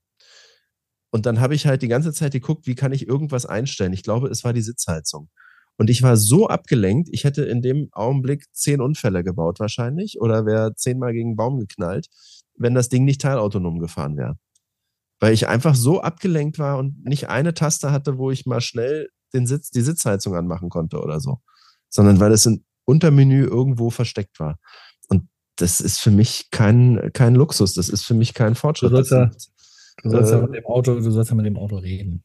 [1.10, 3.92] Und dann habe ich halt die ganze Zeit geguckt, wie kann ich irgendwas einstellen.
[3.92, 5.28] Ich glaube, es war die Sitzheizung.
[5.78, 10.46] Und ich war so abgelenkt, ich hätte in dem Augenblick zehn Unfälle gebaut wahrscheinlich oder
[10.46, 12.08] wäre zehnmal gegen einen Baum geknallt,
[12.62, 14.38] wenn das Ding nicht teilautonom gefahren wäre.
[15.20, 19.08] Weil ich einfach so abgelenkt war und nicht eine Taste hatte, wo ich mal schnell
[19.34, 21.38] den Sitz, die Sitzheizung anmachen konnte oder so.
[21.88, 24.58] Sondern weil es im Untermenü irgendwo versteckt war.
[25.08, 28.90] Und das ist für mich kein, kein Luxus, das ist für mich kein Fortschritt.
[28.90, 29.30] Du sollst ja,
[30.02, 32.24] du sollst äh, ja mit dem Auto, du sollst ja mit dem Auto reden.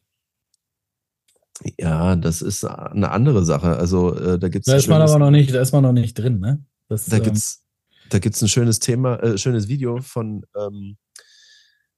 [1.78, 3.78] Ja, das ist eine andere Sache.
[3.78, 4.68] Also äh, da gibt's.
[4.68, 6.64] Da ist man aber noch nicht, da ist man noch nicht drin, ne?
[6.88, 7.66] Das, da ähm, gibt's,
[8.10, 10.98] da gibt's ein schönes Thema, äh, schönes Video von ähm,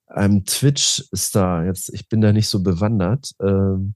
[0.08, 1.65] einem Twitch-Star.
[1.65, 3.32] Jetzt, ich bin da nicht so bewandert.
[3.41, 3.95] Ähm,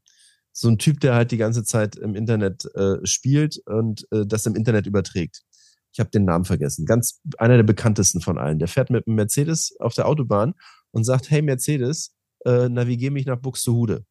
[0.52, 4.45] so ein Typ, der halt die ganze Zeit im Internet äh, spielt und äh, das
[4.45, 5.41] im Internet überträgt.
[5.91, 6.86] Ich habe den Namen vergessen.
[6.86, 8.60] Ganz einer der bekanntesten von allen.
[8.60, 10.54] Der fährt mit einem Mercedes auf der Autobahn
[10.91, 14.06] und sagt: Hey Mercedes, äh, navigier mich nach Buxtehude.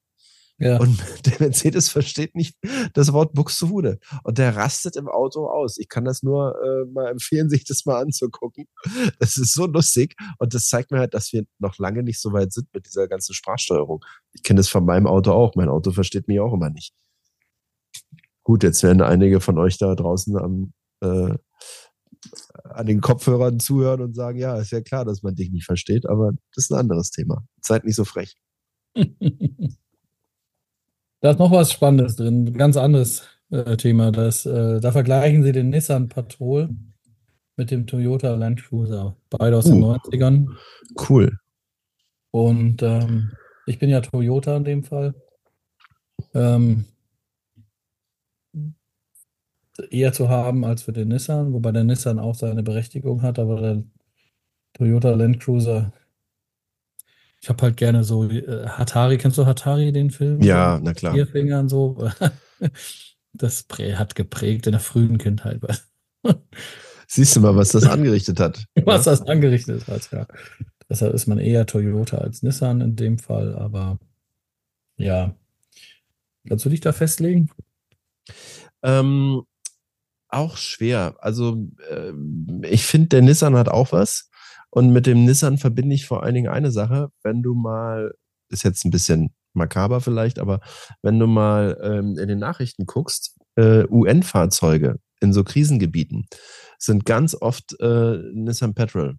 [0.62, 0.78] Ja.
[0.78, 0.96] Und
[1.26, 2.56] der Mercedes versteht nicht
[2.94, 3.98] das Wort Buxtehude.
[4.22, 5.76] Und der rastet im Auto aus.
[5.76, 8.66] Ich kann das nur äh, mal empfehlen, sich das mal anzugucken.
[9.18, 10.14] Das ist so lustig.
[10.38, 13.08] Und das zeigt mir halt, dass wir noch lange nicht so weit sind mit dieser
[13.08, 14.04] ganzen Sprachsteuerung.
[14.34, 15.56] Ich kenne das von meinem Auto auch.
[15.56, 16.94] Mein Auto versteht mich auch immer nicht.
[18.44, 21.34] Gut, jetzt werden einige von euch da draußen am, äh,
[22.64, 26.08] an den Kopfhörern zuhören und sagen, ja, ist ja klar, dass man dich nicht versteht,
[26.08, 27.44] aber das ist ein anderes Thema.
[27.60, 28.36] Seid nicht so frech.
[31.22, 34.10] Da ist noch was Spannendes drin, ein ganz anderes äh, Thema.
[34.10, 36.68] Das, äh, da vergleichen sie den Nissan Patrol
[37.56, 39.16] mit dem Toyota Land Cruiser.
[39.30, 40.48] Beide aus uh, den 90ern.
[41.08, 41.38] Cool.
[42.32, 43.30] Und ähm,
[43.66, 45.14] ich bin ja Toyota in dem Fall.
[46.34, 46.86] Ähm,
[49.90, 53.60] eher zu haben als für den Nissan, wobei der Nissan auch seine Berechtigung hat, aber
[53.60, 53.84] der
[54.72, 55.92] Toyota Land Cruiser
[57.42, 60.40] ich habe halt gerne so äh, Hatari, kennst du Hatari, den Film?
[60.42, 61.12] Ja, na klar.
[61.12, 62.10] Vier Fingern so.
[63.34, 65.62] Das hat geprägt in der frühen Kindheit.
[67.08, 68.66] Siehst du mal, was das angerichtet hat.
[68.84, 69.12] was ja?
[69.12, 70.26] das angerichtet hat, ja.
[70.90, 73.98] Deshalb ist man eher Toyota als Nissan in dem Fall, aber
[74.98, 75.34] ja.
[76.46, 77.48] Kannst du dich da festlegen?
[78.82, 79.44] Ähm,
[80.28, 81.16] auch schwer.
[81.20, 82.12] Also äh,
[82.66, 84.28] ich finde, der Nissan hat auch was.
[84.74, 88.14] Und mit dem Nissan verbinde ich vor allen Dingen eine Sache, wenn du mal,
[88.48, 90.60] ist jetzt ein bisschen makaber vielleicht, aber
[91.02, 96.26] wenn du mal ähm, in den Nachrichten guckst, äh, UN-Fahrzeuge in so Krisengebieten
[96.78, 99.18] sind ganz oft äh, Nissan Petrol.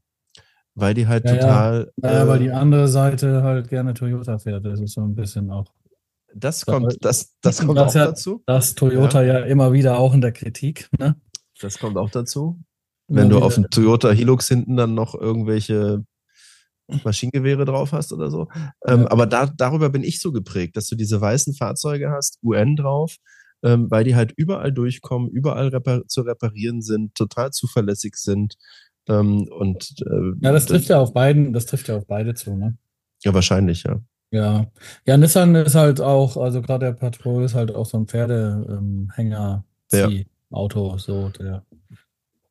[0.76, 1.92] Weil die halt ja, total.
[2.02, 4.66] Ja, ja äh, weil die andere Seite halt gerne Toyota fährt.
[4.66, 5.72] Das ist so ein bisschen auch.
[6.34, 8.42] Das kommt, das, das kommt das auch ja, dazu.
[8.48, 9.39] Das Toyota ja.
[9.39, 9.46] ja.
[9.46, 10.89] immer wieder auch in der Kritik.
[10.98, 11.16] Ne?
[11.62, 12.60] Das kommt auch dazu.
[13.08, 16.04] Wenn du auf dem Toyota Hilux hinten dann noch irgendwelche
[17.04, 18.48] Maschinengewehre drauf hast oder so.
[18.86, 22.76] Ähm, aber da, darüber bin ich so geprägt, dass du diese weißen Fahrzeuge hast, UN
[22.76, 23.18] drauf,
[23.63, 28.56] ähm, weil die halt überall durchkommen, überall repar zu reparieren sind, total zuverlässig sind.
[29.08, 32.56] Ähm, und äh, ja, das trifft ja auf beiden, das trifft ja auf beide zu,
[32.56, 32.78] ne?
[33.24, 34.00] Ja, wahrscheinlich, ja.
[34.32, 34.66] Ja.
[35.06, 39.63] Ja, Nissan ist halt auch, also gerade der Patrol ist halt auch so ein Pferdehänger.
[39.92, 40.10] Ja.
[40.50, 41.63] Auto, so der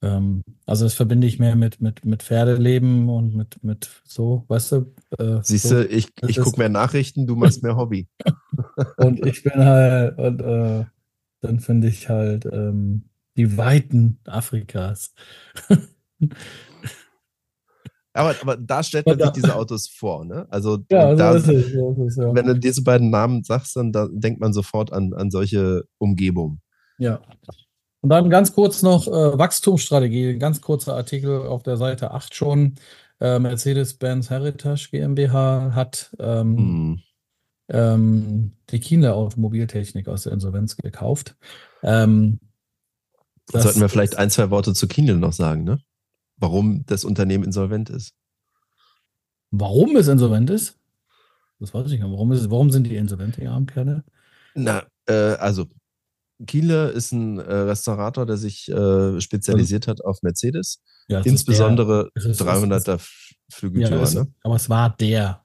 [0.03, 4.73] ähm, also das verbinde ich mehr mit, mit, mit Pferdeleben und mit, mit so, weißt
[4.73, 4.95] du?
[5.19, 8.09] Äh, Siehst so, du, ich, ich gucke mehr Nachrichten, du machst mehr Hobby.
[8.97, 10.85] Und ich bin halt, und äh,
[11.41, 15.15] dann finde ich halt ähm, die Weiten Afrikas.
[18.15, 20.47] Aber, aber da stellt man sich diese Autos vor, ne?
[20.51, 21.73] Also, Ja, so da, ist es.
[21.73, 22.35] So es ja.
[22.35, 26.61] wenn du diese beiden Namen sagst, dann da denkt man sofort an, an solche Umgebungen.
[26.99, 27.23] Ja.
[28.03, 32.75] Und dann ganz kurz noch äh, Wachstumsstrategie, ganz kurzer Artikel auf der Seite 8 schon.
[33.21, 37.01] Äh, Mercedes-Benz Heritage GmbH hat ähm, Hm.
[37.69, 41.37] ähm, die Kienle Automobiltechnik aus der Insolvenz gekauft.
[41.85, 42.41] Ähm,
[43.53, 45.79] das Sollten wir vielleicht ein, zwei Worte zu Kindle noch sagen, ne?
[46.39, 48.15] Warum das Unternehmen insolvent ist.
[49.53, 50.77] Warum es insolvent ist?
[51.61, 52.03] Das weiß ich nicht.
[52.03, 54.03] Warum, ist es, warum sind die insolvent, die armen Kerle?
[54.55, 55.67] Na, äh, also
[56.47, 62.41] Kiele ist ein äh, Restaurator, der sich äh, spezialisiert hat auf Mercedes, Ja, insbesondere ist-
[62.41, 64.27] 300er der, ja, ne?
[64.43, 65.45] aber es war der.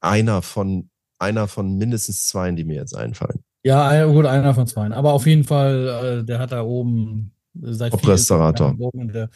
[0.00, 3.44] Einer von einer von mindestens zwei, die mir jetzt einfallen.
[3.62, 4.90] Ja, ein- gut, einer von zwei.
[4.90, 7.92] Aber auf jeden Fall, äh, der hat da oben seit
[8.94, 9.28] in der,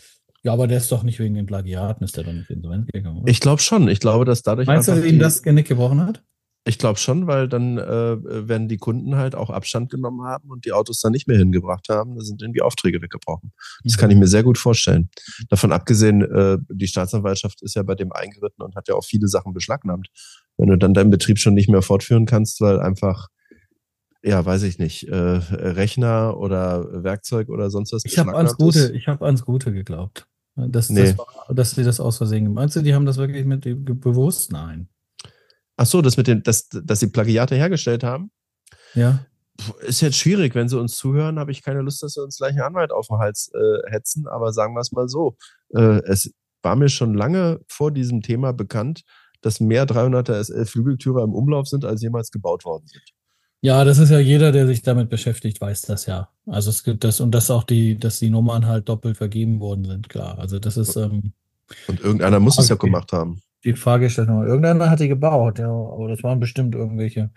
[0.43, 3.19] ja, aber der ist doch nicht wegen den Plagiaten, ist der doch nicht insolvent gegangen.
[3.23, 3.31] Oder?
[3.31, 3.89] Ich glaube schon.
[3.89, 6.23] Ich glaube, dass dadurch Meinst du, dass ihm das Genick gebrochen hat?
[6.67, 10.65] Ich glaube schon, weil dann äh, werden die Kunden halt auch Abstand genommen haben und
[10.65, 12.17] die Autos dann nicht mehr hingebracht haben.
[12.17, 13.53] Da sind irgendwie Aufträge weggebrochen.
[13.83, 15.11] Das kann ich mir sehr gut vorstellen.
[15.51, 19.29] Davon abgesehen, äh, die Staatsanwaltschaft ist ja bei dem eingeritten und hat ja auch viele
[19.29, 20.09] Sachen beschlagnahmt.
[20.57, 23.29] Wenn du dann deinen Betrieb schon nicht mehr fortführen kannst, weil einfach,
[24.23, 28.57] ja, weiß ich nicht, äh, Rechner oder Werkzeug oder sonst was Ich habe ans.
[28.57, 30.27] Gute, ich habe ans Gute geglaubt.
[30.57, 31.03] Dass, Nee.
[31.03, 33.65] das war, dass sie das aus Versehen gemacht Meinst du, die haben das wirklich mit
[34.01, 34.53] bewusst?
[34.53, 34.89] Nein.
[35.77, 38.31] Ach so, das mit den, dass, dass sie Plagiate hergestellt haben.
[38.95, 39.27] Ja.
[39.81, 42.53] Ist jetzt schwierig, wenn sie uns zuhören, habe ich keine Lust, dass sie uns gleich
[42.53, 45.37] einen Anwalt auf den Hals äh, hetzen, aber sagen wir es mal so.
[45.75, 46.33] Äh, es
[46.63, 49.03] war mir schon lange vor diesem Thema bekannt,
[49.43, 53.03] dass mehr 300er SL Flügeltürer im Umlauf sind, als jemals gebaut worden sind.
[53.61, 56.29] Ja, das ist ja jeder, der sich damit beschäftigt, weiß das ja.
[56.47, 59.85] Also es gibt das und dass auch die, dass die Nummern halt doppelt vergeben worden
[59.85, 60.39] sind, klar.
[60.39, 61.33] Also das ist ähm,
[61.89, 63.41] Und irgendeiner muss es ja gemacht haben.
[63.65, 64.47] Die Frage stellt nochmal.
[64.47, 67.31] Irgendeiner hat die gebaut, ja, aber das waren bestimmt irgendwelche.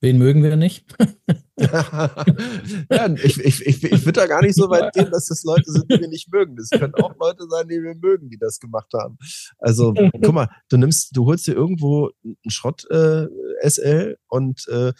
[0.00, 0.86] Wen mögen wir nicht?
[1.58, 5.70] ja, ich ich, ich, ich würde da gar nicht so weit gehen, dass das Leute
[5.72, 6.54] sind, die wir nicht mögen.
[6.54, 9.18] Das können auch Leute sein, die wir mögen, die das gemacht haben.
[9.58, 13.26] Also, guck mal, du nimmst, du holst dir irgendwo einen Schrott äh,
[13.60, 14.92] SL und äh,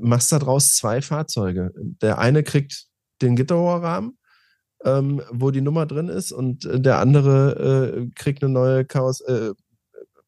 [0.00, 1.72] machst daraus zwei Fahrzeuge.
[2.02, 2.86] Der eine kriegt
[3.22, 4.18] den Gitterrohrrahmen,
[4.84, 9.22] ähm, wo die Nummer drin ist, und äh, der andere äh, kriegt eine neue Karos
[9.22, 9.52] äh,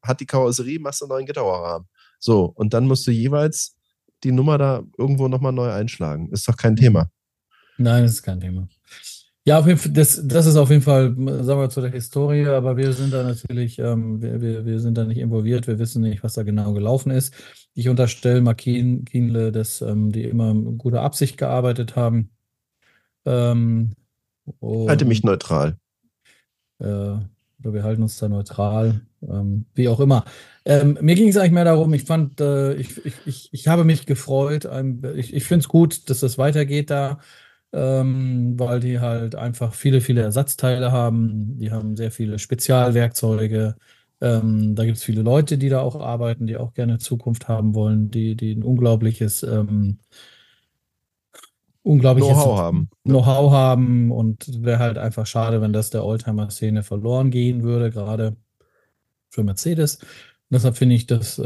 [0.07, 1.87] hat die Karosserie, machst einen neuen Gitterrohrrahmen.
[2.19, 3.75] So, und dann musst du jeweils
[4.23, 6.29] die Nummer da irgendwo nochmal neu einschlagen.
[6.31, 7.09] Ist doch kein Thema.
[7.77, 8.67] Nein, das ist kein Thema.
[9.47, 12.47] Ja, auf jeden Fall, das, das ist auf jeden Fall, sagen wir zu der Historie,
[12.47, 16.21] aber wir sind da natürlich, ähm, wir, wir, sind da nicht involviert, wir wissen nicht,
[16.21, 17.33] was da genau gelaufen ist.
[17.73, 22.31] Ich unterstelle Markin, Kienle, dass ähm, die immer mit guter Absicht gearbeitet haben.
[23.23, 23.93] Ähm,
[24.61, 25.77] Halte mich neutral.
[26.79, 27.15] äh,
[27.59, 30.25] wir halten uns da neutral, ähm, wie auch immer.
[30.65, 33.83] Ähm, mir ging es eigentlich mehr darum, ich fand, äh, ich, ich, ich, ich habe
[33.83, 34.67] mich gefreut.
[34.71, 37.19] Ähm, ich ich finde es gut, dass das weitergeht da,
[37.73, 41.57] ähm, weil die halt einfach viele, viele Ersatzteile haben.
[41.57, 43.75] Die haben sehr viele Spezialwerkzeuge.
[44.19, 47.75] Ähm, da gibt es viele Leute, die da auch arbeiten, die auch gerne Zukunft haben
[47.75, 49.99] wollen, die, die ein unglaubliches, ähm,
[51.83, 52.89] unglaubliches Know-how haben.
[53.03, 58.35] Know-how haben und wäre halt einfach schade, wenn das der Oldtimer-Szene verloren gehen würde, gerade
[59.37, 59.97] für Mercedes.
[59.97, 61.43] Und deshalb finde ich das, äh,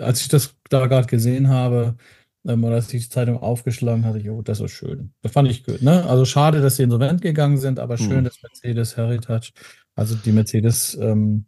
[0.00, 1.96] als ich das da gerade gesehen habe,
[2.44, 5.12] ähm, oder als ich die Zeitung aufgeschlagen hatte, ich, oh, das ist schön.
[5.22, 6.04] Das fand ich gut, ne?
[6.06, 8.24] Also schade, dass sie insolvent gegangen sind, aber schön, Hm.
[8.24, 9.52] dass Mercedes Heritage,
[9.94, 11.44] also die Mercedes, ähm,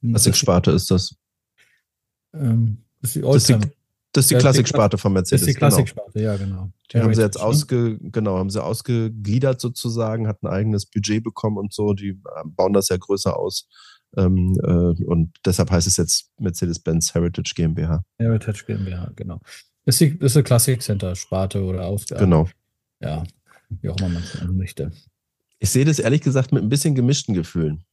[0.00, 1.16] Klassiksparte ist das.
[2.34, 3.60] ähm, Das ist die, Oldtimer.
[4.12, 5.42] das ist die Klassiksparte von Das Mercedes.
[5.42, 6.56] ist die Klassiksparte, ja, genau.
[6.56, 6.72] Genau.
[6.92, 7.42] Die haben sie jetzt ne?
[7.44, 11.94] ausge, genau, haben sie ausgegliedert sozusagen, hat ein eigenes Budget bekommen und so.
[11.94, 13.66] Die äh, bauen das ja größer aus.
[14.16, 18.04] Ähm, äh, und deshalb heißt es jetzt Mercedes-Benz Heritage GmbH.
[18.18, 19.40] Heritage GmbH, genau.
[19.84, 22.24] Das ist, die, ist eine Classic Center Sparte oder Ausgabe.
[22.24, 22.48] Genau.
[23.00, 23.24] Ja,
[23.68, 24.92] wie auch immer man es nennen möchte.
[25.58, 27.84] Ich sehe das ehrlich gesagt mit ein bisschen gemischten Gefühlen.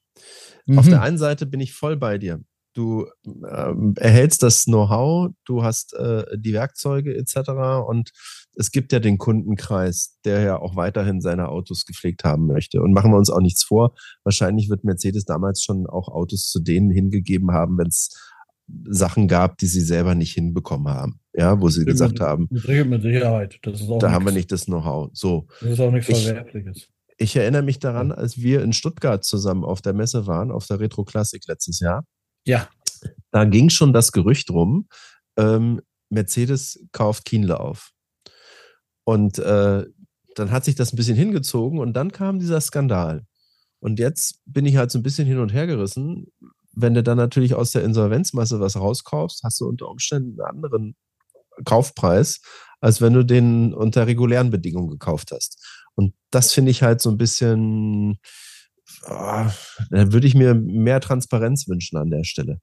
[0.65, 0.79] Mhm.
[0.79, 2.41] Auf der einen Seite bin ich voll bei dir.
[2.73, 7.49] Du ähm, erhältst das Know-how, du hast äh, die Werkzeuge etc.
[7.87, 8.11] Und
[8.55, 12.81] es gibt ja den Kundenkreis, der ja auch weiterhin seine Autos gepflegt haben möchte.
[12.81, 13.93] Und machen wir uns auch nichts vor.
[14.23, 18.09] Wahrscheinlich wird Mercedes damals schon auch Autos zu denen hingegeben haben, wenn es
[18.89, 21.19] Sachen gab, die sie selber nicht hinbekommen haben.
[21.33, 23.59] Ja, wo sie gesagt haben, Mit, mit Sicherheit.
[23.63, 25.09] Das ist auch da haben wir nichts- nicht das Know-how.
[25.13, 26.87] So, Das ist auch nichts Ich- Verwerfliches.
[27.17, 30.79] ich erinnere mich daran, als wir in Stuttgart zusammen auf der Messe waren, auf der
[30.79, 32.05] Retro Classic letztes Jahr.
[32.45, 32.69] Ja.
[33.31, 34.87] Da ging schon das Gerücht rum,
[35.37, 37.91] ähm, Mercedes kauft Kienle auf.
[39.05, 39.85] Und äh,
[40.35, 43.25] dann hat sich das ein bisschen hingezogen und dann kam dieser Skandal.
[43.79, 46.27] Und jetzt bin ich halt so ein bisschen hin und her gerissen.
[46.73, 50.95] Wenn du dann natürlich aus der Insolvenzmasse was rauskaufst, hast du unter Umständen einen anderen
[51.65, 52.41] Kaufpreis,
[52.79, 55.61] als wenn du den unter regulären Bedingungen gekauft hast.
[55.95, 58.19] Und das finde ich halt so ein bisschen,
[59.05, 59.45] oh,
[59.89, 62.59] da würde ich mir mehr Transparenz wünschen an der Stelle.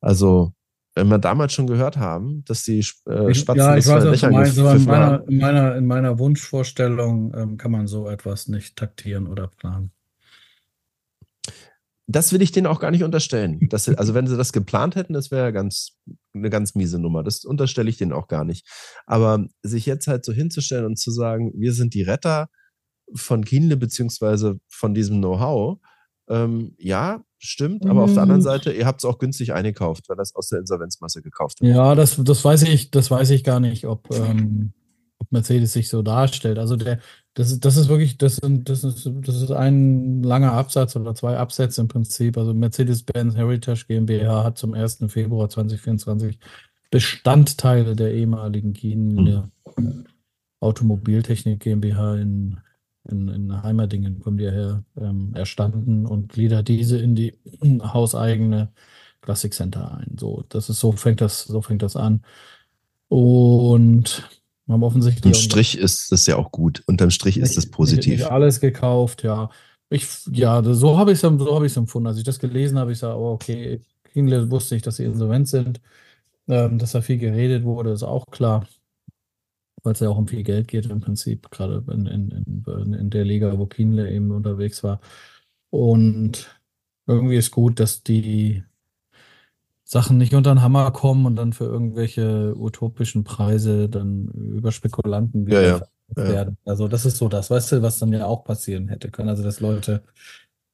[0.00, 0.52] Also,
[0.94, 4.30] wenn wir damals schon gehört haben, dass die äh, Spatzen ja, ich weiß, was du
[4.30, 8.76] meinst, aber in meiner, in, meiner, in meiner Wunschvorstellung ähm, kann man so etwas nicht
[8.76, 9.92] taktieren oder planen.
[12.10, 13.68] Das will ich denen auch gar nicht unterstellen.
[13.68, 15.98] Das, also, wenn sie das geplant hätten, das wäre ganz,
[16.32, 17.22] eine ganz miese Nummer.
[17.22, 18.66] Das unterstelle ich denen auch gar nicht.
[19.04, 22.48] Aber sich jetzt halt so hinzustellen und zu sagen, wir sind die Retter
[23.14, 25.78] von Kienle beziehungsweise von diesem Know-how,
[26.28, 28.44] ähm, ja, stimmt, aber auf der anderen mhm.
[28.44, 31.68] Seite, ihr habt es auch günstig eingekauft, weil das aus der Insolvenzmasse gekauft habt.
[31.68, 34.72] Ja, das, das weiß ich, das weiß ich gar nicht, ob, ähm,
[35.18, 36.58] ob Mercedes sich so darstellt.
[36.58, 36.98] Also der,
[37.34, 41.38] das ist, das ist wirklich, das, das, ist, das ist ein langer Absatz oder zwei
[41.38, 42.36] Absätze im Prinzip.
[42.36, 45.04] Also Mercedes-Benz Heritage GmbH hat zum 1.
[45.08, 46.38] Februar 2024
[46.90, 50.06] Bestandteile der ehemaligen Kienle mhm.
[50.60, 52.58] Automobiltechnik GmbH in
[53.10, 57.38] in, in Heimerdingen kommen die ja her, ähm, erstanden und gliedert diese in die
[57.82, 58.72] hauseigene
[59.20, 60.16] Classic Center ein.
[60.18, 62.22] So, das ist so fängt das, so fängt das an.
[63.08, 64.28] Und
[64.68, 65.24] haben offensichtlich.
[65.24, 66.82] Unterm Strich ist das ja auch gut.
[66.86, 68.12] Unterm Strich ist das positiv.
[68.12, 69.50] Nicht, nicht alles gekauft, ja.
[69.90, 72.06] Ich, ja, so habe ich es so hab empfunden.
[72.06, 73.80] Als ich das gelesen habe, ich sage, oh, okay,
[74.12, 75.80] Kingle wusste ich, dass sie insolvent sind.
[76.46, 78.66] Ähm, dass da viel geredet wurde, ist auch klar
[79.82, 83.10] weil es ja auch um viel Geld geht im Prinzip, gerade in, in, in, in
[83.10, 85.00] der Liga, wo Kienle eben unterwegs war.
[85.70, 86.48] Und
[87.06, 88.62] irgendwie ist gut, dass die
[89.84, 95.46] Sachen nicht unter den Hammer kommen und dann für irgendwelche utopischen Preise dann über Spekulanten
[95.46, 95.82] wieder ja, ja.
[96.16, 96.58] werden.
[96.64, 96.70] Ja.
[96.70, 99.30] Also das ist so das, weißt du, was dann ja auch passieren hätte können.
[99.30, 100.02] Also dass Leute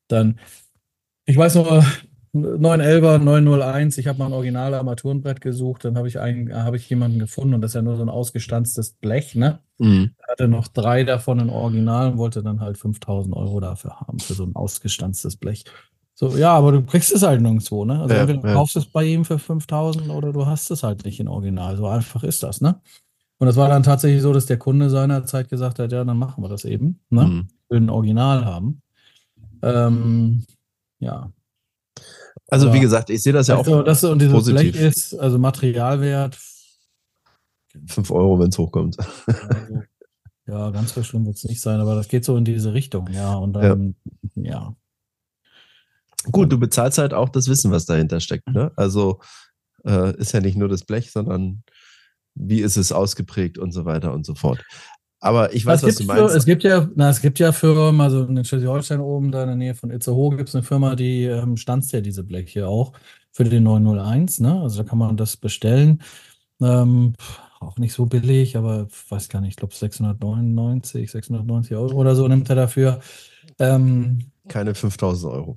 [0.09, 0.41] dann,
[1.27, 1.85] ich weiß noch,
[2.35, 6.91] 911er, 901, ich habe mal ein original Armaturenbrett gesucht, dann habe ich einen, habe ich
[6.91, 9.61] jemanden gefunden und das ist ja nur so ein ausgestanztes Blech, ne?
[9.79, 10.11] Mhm.
[10.29, 14.35] hatte noch drei davon in Original und wollte dann halt 5000 Euro dafür haben, für
[14.35, 15.65] so ein ausgestanztes Blech.
[16.15, 18.01] So, ja, aber du kriegst es halt nirgendwo, ne?
[18.01, 18.55] Also ja, entweder du ja.
[18.55, 21.77] kaufst es bei ihm für 5000 oder du hast es halt nicht in Original.
[21.77, 22.81] So einfach ist das, ne?
[23.39, 26.43] Und das war dann tatsächlich so, dass der Kunde seinerzeit gesagt hat, ja, dann machen
[26.43, 27.25] wir das eben, ne?
[27.25, 27.49] Mhm.
[27.69, 28.81] Will ein Original haben.
[29.63, 30.45] Ähm,
[31.01, 31.33] ja,
[32.55, 33.85] also, wie gesagt, ich sehe das ja also, auch.
[33.85, 34.73] Das und dieses positiv.
[34.73, 36.39] Blech ist, also Materialwert.
[37.89, 38.97] 5 Euro, wenn es hochkommt.
[39.27, 39.83] Also,
[40.47, 43.09] ja, ganz so schlimm wird es nicht sein, aber das geht so in diese Richtung,
[43.11, 43.35] ja.
[43.35, 43.95] Und dann,
[44.35, 44.45] ja.
[44.45, 44.77] ja.
[46.31, 48.49] Gut, du bezahlst halt auch das Wissen, was dahinter steckt.
[48.49, 48.73] Ne?
[48.77, 49.21] Also
[49.85, 51.63] äh, ist ja nicht nur das Blech, sondern
[52.35, 54.65] wie ist es ausgeprägt und so weiter und so fort.
[55.25, 56.33] Aber ich weiß, was du meinst.
[56.33, 59.49] Für, es gibt ja, na, es gibt ja Firmen, also in Schleswig-Holstein oben, da in
[59.49, 62.93] der Nähe von Itzehoe gibt es eine Firma, die ähm, stanzt ja diese Bleche auch
[63.33, 64.61] für den 901, ne?
[64.61, 66.03] Also da kann man das bestellen.
[66.61, 67.15] Ähm,
[67.59, 72.29] auch nicht so billig, aber weiß gar nicht, ich glaube 699, 690 Euro oder so
[72.29, 73.01] nimmt er dafür.
[73.59, 75.55] Ähm, Keine 5000 Euro.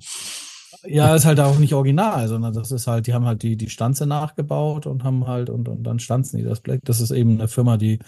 [0.86, 3.68] Ja, ist halt auch nicht original, sondern das ist halt, die haben halt die, die
[3.68, 6.80] Stanze nachgebaut und haben halt, und, und dann stanzen die das Blech.
[6.84, 7.98] Das ist eben eine Firma, die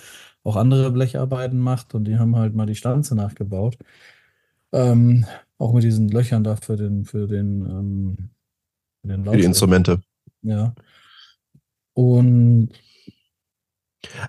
[0.43, 3.77] auch andere Blecharbeiten macht und die haben halt mal die Stanze nachgebaut.
[4.73, 5.27] Ähm,
[5.59, 8.31] auch mit diesen Löchern da für den, für den, ähm,
[9.03, 10.03] für, den für die Instrumente.
[10.43, 10.75] Ja.
[11.93, 12.71] Und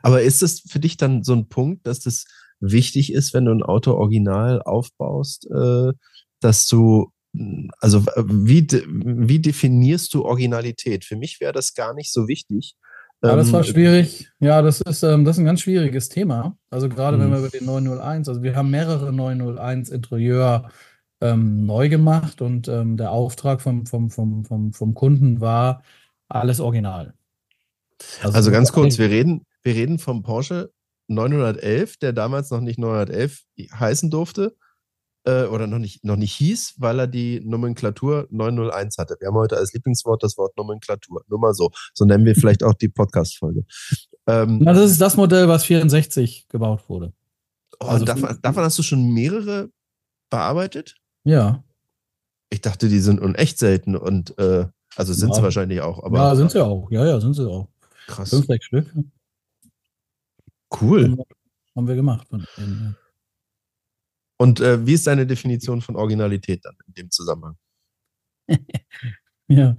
[0.01, 2.25] aber ist es für dich dann so ein Punkt, dass das
[2.59, 5.93] wichtig ist, wenn du ein Auto original aufbaust, äh,
[6.41, 7.11] dass du
[7.79, 11.05] also wie, wie definierst du Originalität?
[11.05, 12.75] Für mich wäre das gar nicht so wichtig,
[13.23, 14.31] ja, das war ähm, schwierig.
[14.39, 16.57] Ja, das ist, ähm, das ist ein ganz schwieriges Thema.
[16.69, 17.33] Also gerade wenn mhm.
[17.33, 20.69] wir über den 901, also wir haben mehrere 901 Interieur
[21.21, 25.83] ähm, neu gemacht und ähm, der Auftrag vom, vom, vom, vom, vom Kunden war
[26.29, 27.13] alles original.
[28.23, 30.71] Also, also ganz kurz, wir reden, wir reden vom Porsche
[31.07, 33.43] 911, der damals noch nicht 911
[33.79, 34.55] heißen durfte
[35.25, 39.17] äh, oder noch nicht, noch nicht hieß, weil er die Nomenklatur 901 hatte.
[39.19, 41.23] Wir haben heute als Lieblingswort das Wort Nomenklatur.
[41.27, 41.71] Nur mal so.
[41.93, 43.65] So nennen wir vielleicht auch die Podcast-Folge.
[44.27, 47.13] Ähm, Na, das ist das Modell, was 64 gebaut wurde.
[47.79, 49.69] Oh, also davon, davon hast du schon mehrere
[50.29, 50.95] bearbeitet?
[51.23, 51.63] Ja.
[52.49, 55.35] Ich dachte, die sind unecht selten und äh, also sind ja.
[55.35, 56.03] sie wahrscheinlich auch.
[56.03, 56.91] Aber, ja, sind sie auch.
[56.91, 57.69] Ja, ja, sind sie auch.
[58.07, 58.29] Krass.
[58.29, 58.91] Fünf, sechs Stück.
[60.79, 61.17] Cool.
[61.75, 62.27] Haben wir gemacht.
[64.41, 67.57] Und äh, wie ist deine Definition von Originalität dann in dem Zusammenhang?
[69.47, 69.75] ja,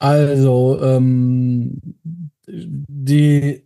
[0.00, 1.80] also ähm,
[2.48, 3.62] die,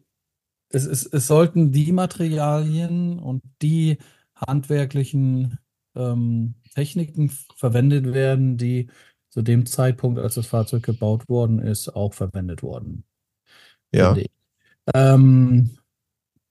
[0.68, 3.96] es, es, es sollten die Materialien und die
[4.34, 5.58] handwerklichen
[5.94, 8.90] ähm, Techniken verwendet werden, die
[9.30, 13.04] zu dem Zeitpunkt, als das Fahrzeug gebaut worden ist, auch verwendet wurden.
[13.90, 14.14] Ja.
[14.92, 15.78] Ähm,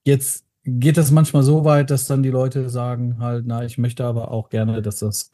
[0.06, 4.06] jetzt geht das manchmal so weit, dass dann die Leute sagen halt, na, ich möchte
[4.06, 5.32] aber auch gerne, dass das,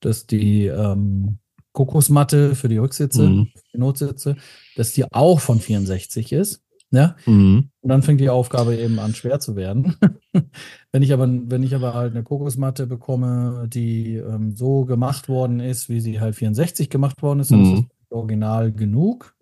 [0.00, 1.38] dass die ähm,
[1.72, 3.48] Kokosmatte für die Rücksitze, Mhm.
[3.72, 4.36] die Notsitze,
[4.76, 6.62] dass die auch von 64 ist.
[6.90, 7.70] Ja, Mhm.
[7.80, 9.96] und dann fängt die Aufgabe eben an, schwer zu werden.
[10.92, 15.58] wenn ich aber, wenn ich aber halt eine Kokosmatte bekomme, die ähm, so gemacht worden
[15.60, 17.64] ist, wie sie halt 64 gemacht worden ist, dann Mhm.
[17.64, 19.34] ist das original genug,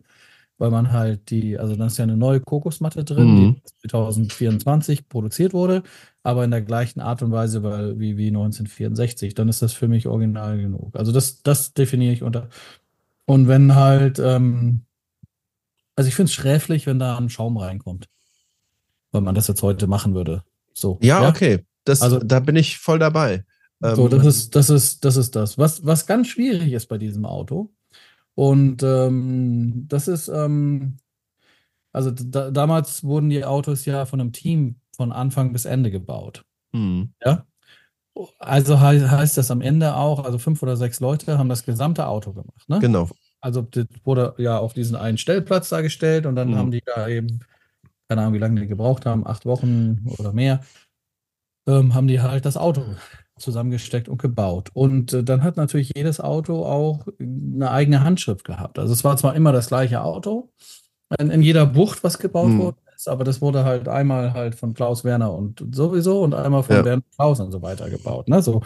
[0.60, 3.56] weil man halt die, also dann ist ja eine neue Kokosmatte drin, Mhm.
[3.82, 5.82] die 2024 produziert wurde,
[6.22, 9.34] aber in der gleichen Art und Weise weil, wie, wie 1964.
[9.34, 10.94] Dann ist das für mich original genug.
[10.94, 12.48] Also das, das definiere ich unter.
[13.24, 14.82] Und wenn halt, ähm,
[15.96, 18.08] also ich finde es schräflich, wenn da ein Schaum reinkommt.
[19.12, 20.44] Weil man das jetzt heute machen würde.
[20.74, 20.98] So.
[21.02, 21.64] Ja, okay.
[21.84, 23.44] Das, Also- da bin ich voll dabei.
[23.80, 25.56] So, Ähm, das ist, das ist, das ist das.
[25.56, 27.70] Was, was ganz schwierig ist bei diesem Auto.
[28.40, 30.96] Und ähm, das ist, ähm,
[31.92, 36.42] also da, damals wurden die Autos ja von einem Team von Anfang bis Ende gebaut.
[36.72, 37.44] hm, Ja.
[38.38, 42.06] Also hei- heißt das am Ende auch, also fünf oder sechs Leute haben das gesamte
[42.06, 42.66] Auto gemacht.
[42.66, 42.78] Ne?
[42.78, 43.10] Genau.
[43.42, 46.56] Also das wurde ja auf diesen einen Stellplatz da gestellt und dann Mhm.
[46.56, 47.40] haben die da eben,
[48.08, 50.60] keine Ahnung, wie lange die gebraucht haben, acht Wochen oder mehr,
[51.68, 52.84] ähm, haben die halt das Auto
[53.40, 54.70] zusammengesteckt und gebaut.
[54.74, 58.78] Und äh, dann hat natürlich jedes Auto auch eine eigene Handschrift gehabt.
[58.78, 60.50] Also es war zwar immer das gleiche Auto,
[61.18, 62.58] in, in jeder Bucht, was gebaut Mhm.
[62.58, 66.62] worden ist, aber das wurde halt einmal halt von Klaus Werner und sowieso und einmal
[66.62, 66.84] von Ja.
[66.84, 68.28] Werner Klaus und so weiter gebaut.
[68.28, 68.42] Ne?
[68.42, 68.62] So,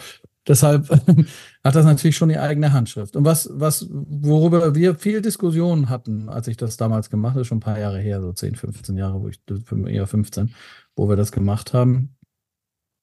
[0.47, 0.87] deshalb
[1.63, 3.15] hat das natürlich schon die eigene Handschrift.
[3.15, 7.57] Und was, was, worüber wir viel Diskussionen hatten, als ich das damals gemacht habe, schon
[7.57, 9.39] ein paar Jahre her, so 10, 15 Jahre, wo ich,
[9.87, 10.53] eher 15,
[10.95, 12.14] wo wir das gemacht haben,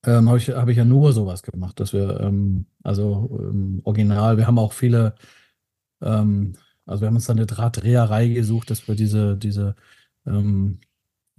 [0.07, 4.37] ähm, habe ich, hab ich ja nur sowas gemacht, dass wir, ähm, also ähm, original,
[4.37, 5.15] wir haben auch viele,
[6.03, 6.55] ähm,
[6.87, 9.77] also wir haben uns dann eine Drahtdreherei gesucht, dass wir diese, diese
[10.27, 10.81] ähm,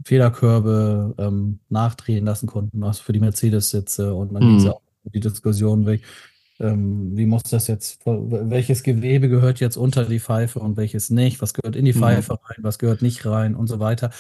[0.06, 4.48] Federkörbe ähm, nachdrehen lassen konnten, also für die Mercedes-Sitze und dann Mhm.
[4.50, 6.02] ging es ja auch die Diskussion, wie,
[6.64, 11.42] ähm, wie muss das jetzt, welches Gewebe gehört jetzt unter die Pfeife und welches nicht,
[11.42, 12.00] was gehört in die Mhm.
[12.00, 14.12] Pfeife rein, was gehört nicht rein und so weiter.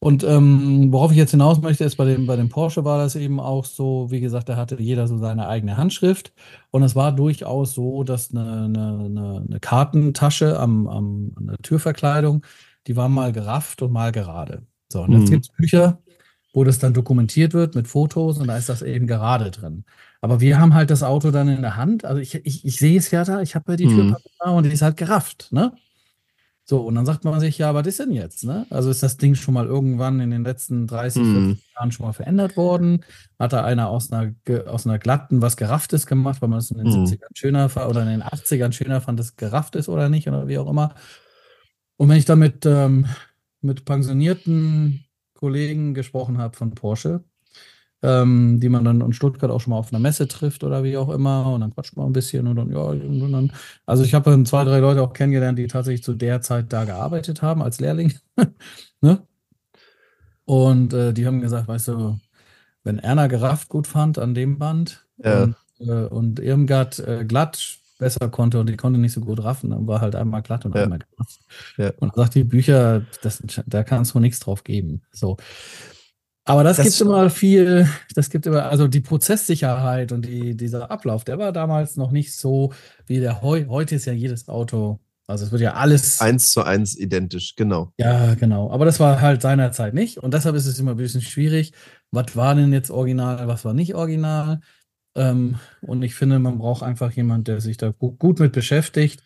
[0.00, 3.16] Und ähm, worauf ich jetzt hinaus möchte, ist bei dem, bei dem Porsche war das
[3.16, 6.32] eben auch so, wie gesagt, da hatte jeder so seine eigene Handschrift.
[6.70, 11.58] Und es war durchaus so, dass eine, eine, eine, eine Kartentasche am, am, an der
[11.58, 12.44] Türverkleidung,
[12.86, 14.62] die war mal gerafft und mal gerade.
[14.92, 15.30] So, und jetzt Mhm.
[15.30, 15.98] gibt es Bücher,
[16.52, 19.84] wo das dann dokumentiert wird mit Fotos und da ist das eben gerade drin.
[20.22, 22.04] Aber wir haben halt das Auto dann in der Hand.
[22.04, 23.88] Also ich, ich, ich sehe es ja da, ich habe ja die Mhm.
[23.88, 25.72] Türpappe da und die ist halt gerafft, ne?
[26.64, 28.66] So, und dann sagt man sich, ja, was ist denn jetzt, ne?
[28.70, 31.30] Also ist das Ding schon mal irgendwann in den letzten 30, Mhm.
[31.30, 33.04] 40 Jahren schon mal verändert worden?
[33.40, 34.34] Hat da einer aus einer,
[34.68, 36.90] aus einer glatten was Gerafftes gemacht, weil man es in den Mhm.
[36.90, 40.48] 70ern schöner oder in den 80ern schöner fand, dass es gerafft ist oder nicht oder
[40.48, 40.94] wie auch immer.
[41.96, 43.06] Und wenn ich dann mit, ähm,
[43.60, 45.04] mit pensionierten
[45.34, 47.24] Kollegen gesprochen habe von Porsche,
[48.02, 50.96] ähm, die man dann in Stuttgart auch schon mal auf einer Messe trifft oder wie
[50.96, 51.52] auch immer.
[51.52, 53.52] Und dann quatscht man ein bisschen und dann, ja, und dann.
[53.86, 57.42] Also ich habe zwei, drei Leute auch kennengelernt, die tatsächlich zu der Zeit da gearbeitet
[57.42, 58.14] haben als Lehrling.
[59.00, 59.22] ne?
[60.44, 62.18] Und äh, die haben gesagt, weißt du,
[62.84, 65.44] wenn Erna gerafft gut fand an dem Band Ja.
[65.44, 69.70] und, äh, und Irmgard äh, glatt besser konnte und die konnte nicht so gut raffen,
[69.70, 70.84] dann war halt einmal glatt und Ja.
[70.84, 71.40] einmal gerafft.
[71.76, 71.92] Ja.
[72.00, 75.02] Und sagt die Bücher, das, da kannst du nichts drauf geben.
[75.12, 75.36] So.
[76.44, 80.90] Aber das, Das- gibt immer viel, das gibt immer, also die Prozesssicherheit und die, dieser
[80.90, 82.72] Ablauf, der war damals noch nicht so
[83.06, 86.20] wie der heu, heute ist ja jedes Auto, also es wird ja alles.
[86.20, 87.92] Eins zu eins identisch, genau.
[87.98, 88.70] Ja, genau.
[88.72, 90.18] Aber das war halt seinerzeit nicht.
[90.18, 91.72] Und deshalb ist es immer ein bisschen schwierig.
[92.10, 94.60] Was war denn jetzt original, was war nicht original?
[95.14, 99.22] Ähm, und ich finde, man braucht einfach jemand, der sich da gut, gut mit beschäftigt,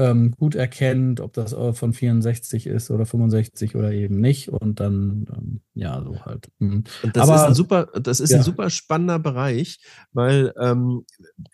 [0.00, 4.48] ähm, gut erkennt, ob das von 64 ist oder 65 oder eben nicht.
[4.48, 6.50] Und dann, ähm, ja, so halt.
[6.58, 6.84] Mhm.
[7.12, 8.38] Das Aber- ist ein super, das ist Ja.
[8.38, 9.78] ein super spannender Bereich,
[10.12, 11.04] weil ähm,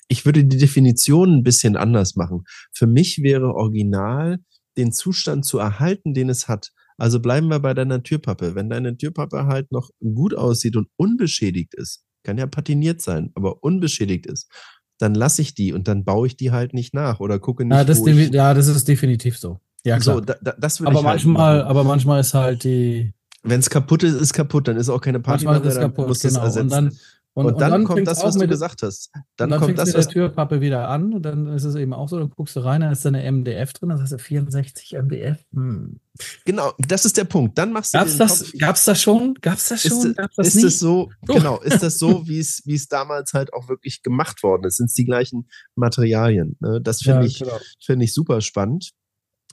[0.09, 2.45] ich würde die Definition ein bisschen anders machen.
[2.73, 4.39] Für mich wäre original,
[4.77, 6.71] den Zustand zu erhalten, den es hat.
[6.99, 8.55] Also bleiben wir bei deiner Türpappe.
[8.55, 13.63] Wenn deine Türpappe halt noch gut aussieht und unbeschädigt ist, kann ja patiniert sein, aber
[13.63, 14.51] unbeschädigt ist,
[14.99, 17.77] dann lasse ich die und dann baue ich die halt nicht nach oder gucke nicht,
[17.77, 19.61] Ja, das, ich, ja, das ist definitiv so.
[19.85, 20.17] Ja, klar.
[20.17, 21.69] so, da, da, das würde aber ich halt manchmal, machen.
[21.69, 25.21] aber manchmal ist halt die, Wenn es kaputt ist, ist kaputt, dann ist auch keine
[25.21, 26.41] Party manchmal mehr, ist es kaputt, muss das genau.
[26.43, 26.71] Und ersetzen.
[26.71, 26.93] dann,
[27.37, 29.11] Und, und, dann, dann kommt das, was du gesagt hast.
[29.37, 31.21] Dann, dann kommt das, was der Türpappe wieder an.
[31.21, 33.75] Dann ist es eben auch so, dann guckst du rein, da ist da eine MDF
[33.75, 35.45] drin, das heißt 64 MDF.
[35.53, 36.01] Hm.
[36.47, 37.59] Genau, das ist der Punkt.
[37.59, 38.53] Dann machst du gab's das.
[38.59, 39.35] Gab's das schon?
[39.43, 40.13] Gab's das schon?
[40.13, 41.11] Ist, das ist es so?
[41.29, 41.35] Oh.
[41.35, 44.79] Genau, ist das so, wie es wie es damals halt auch wirklich gemacht worden ist?
[44.79, 46.57] Sind es die gleichen Materialien?
[46.61, 46.81] Ne?
[46.83, 47.59] Das finde ja, ich genau.
[47.85, 48.93] finde ich super spannend.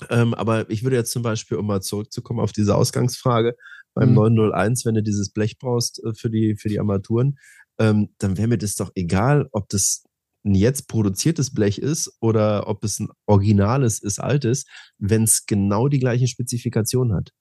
[0.09, 3.57] Ähm, aber ich würde jetzt zum Beispiel, um mal zurückzukommen auf diese Ausgangsfrage,
[3.93, 4.15] beim mhm.
[4.15, 7.37] 901, wenn du dieses Blech brauchst äh, für die, für die Armaturen,
[7.79, 10.03] ähm, dann wäre mir das doch egal, ob das
[10.45, 14.65] ein jetzt produziertes Blech ist oder ob es ein originales ist, altes,
[14.97, 17.31] wenn es genau die gleiche Spezifikation hat.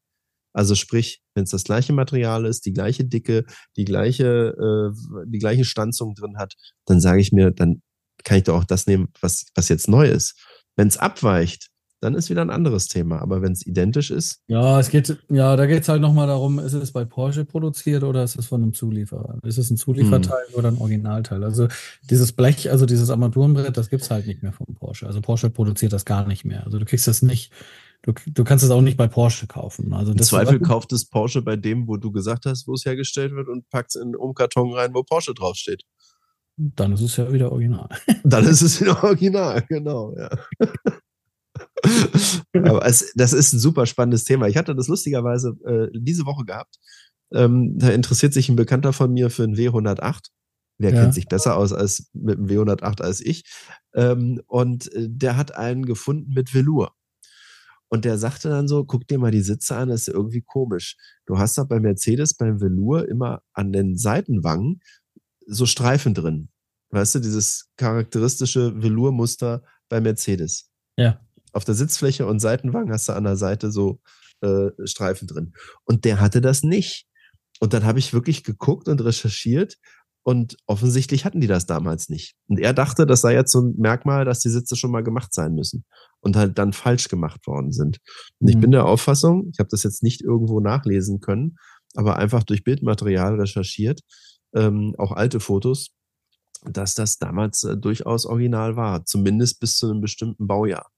[0.54, 3.44] Also sprich, wenn es das gleiche Material ist, die gleiche Dicke,
[3.76, 6.54] die gleiche, äh, die gleiche Stanzung drin hat,
[6.86, 7.82] dann sage ich mir, dann
[8.24, 10.38] kann ich doch auch das nehmen, was, was jetzt neu ist.
[10.76, 11.71] Wenn es abweicht,
[12.02, 13.22] dann ist wieder ein anderes Thema.
[13.22, 14.42] Aber wenn es identisch ist.
[14.48, 18.02] Ja, es geht, ja, da geht es halt nochmal darum, ist es bei Porsche produziert
[18.02, 19.38] oder ist es von einem Zulieferer?
[19.44, 20.54] Ist es ein Zulieferteil hm.
[20.56, 21.44] oder ein Originalteil?
[21.44, 21.68] Also
[22.10, 25.06] dieses Blech, also dieses Armaturenbrett, das gibt es halt nicht mehr von Porsche.
[25.06, 26.64] Also Porsche produziert das gar nicht mehr.
[26.64, 27.52] Also du kriegst das nicht.
[28.02, 29.92] Du, du kannst es auch nicht bei Porsche kaufen.
[29.94, 33.32] Also Im Zweifel kauft es Porsche bei dem, wo du gesagt hast, wo es hergestellt
[33.36, 35.84] wird und packt es in einen Umkarton rein, wo Porsche draufsteht.
[36.56, 37.88] Dann ist es ja wieder original.
[38.24, 40.30] Dann ist es wieder original, genau, ja.
[42.54, 44.48] Aber es, das ist ein super spannendes Thema.
[44.48, 46.76] Ich hatte das lustigerweise äh, diese Woche gehabt.
[47.32, 50.28] Ähm, da interessiert sich ein Bekannter von mir für ein W108.
[50.78, 51.00] Wer ja.
[51.00, 53.44] kennt sich besser aus als mit dem W108 als ich?
[53.94, 56.92] Ähm, und äh, der hat einen gefunden mit Velour.
[57.88, 60.96] Und der sagte dann so, guck dir mal die Sitze an, das ist irgendwie komisch.
[61.26, 64.80] Du hast da bei Mercedes beim Velour immer an den Seitenwangen
[65.46, 66.48] so Streifen drin.
[66.90, 70.70] Weißt du, dieses charakteristische Velour-Muster bei Mercedes.
[70.96, 71.20] Ja
[71.52, 74.00] auf der Sitzfläche und Seitenwagen hast du an der Seite so
[74.40, 75.52] äh, Streifen drin.
[75.84, 77.06] Und der hatte das nicht.
[77.60, 79.76] Und dann habe ich wirklich geguckt und recherchiert
[80.24, 82.34] und offensichtlich hatten die das damals nicht.
[82.46, 85.34] Und er dachte, das sei jetzt so ein Merkmal, dass die Sitze schon mal gemacht
[85.34, 85.84] sein müssen
[86.20, 87.98] und halt dann falsch gemacht worden sind.
[88.38, 88.60] Und ich mhm.
[88.60, 91.56] bin der Auffassung, ich habe das jetzt nicht irgendwo nachlesen können,
[91.94, 94.00] aber einfach durch Bildmaterial recherchiert,
[94.54, 95.90] ähm, auch alte Fotos,
[96.64, 100.88] dass das damals äh, durchaus original war, zumindest bis zu einem bestimmten Baujahr.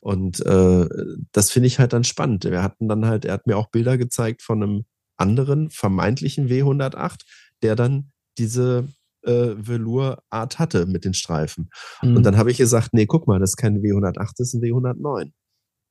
[0.00, 0.88] Und äh,
[1.32, 2.44] das finde ich halt dann spannend.
[2.44, 4.84] Wir hatten dann halt, er hat mir auch Bilder gezeigt von einem
[5.16, 7.20] anderen vermeintlichen W108,
[7.62, 8.88] der dann diese
[9.24, 11.70] äh, Velour-Art hatte mit den Streifen.
[12.02, 12.16] Mhm.
[12.16, 14.62] Und dann habe ich gesagt, nee, guck mal, das ist kein W108, das ist ein
[14.62, 15.32] W109.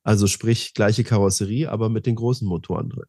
[0.03, 3.07] Also sprich, gleiche Karosserie, aber mit den großen Motoren drin.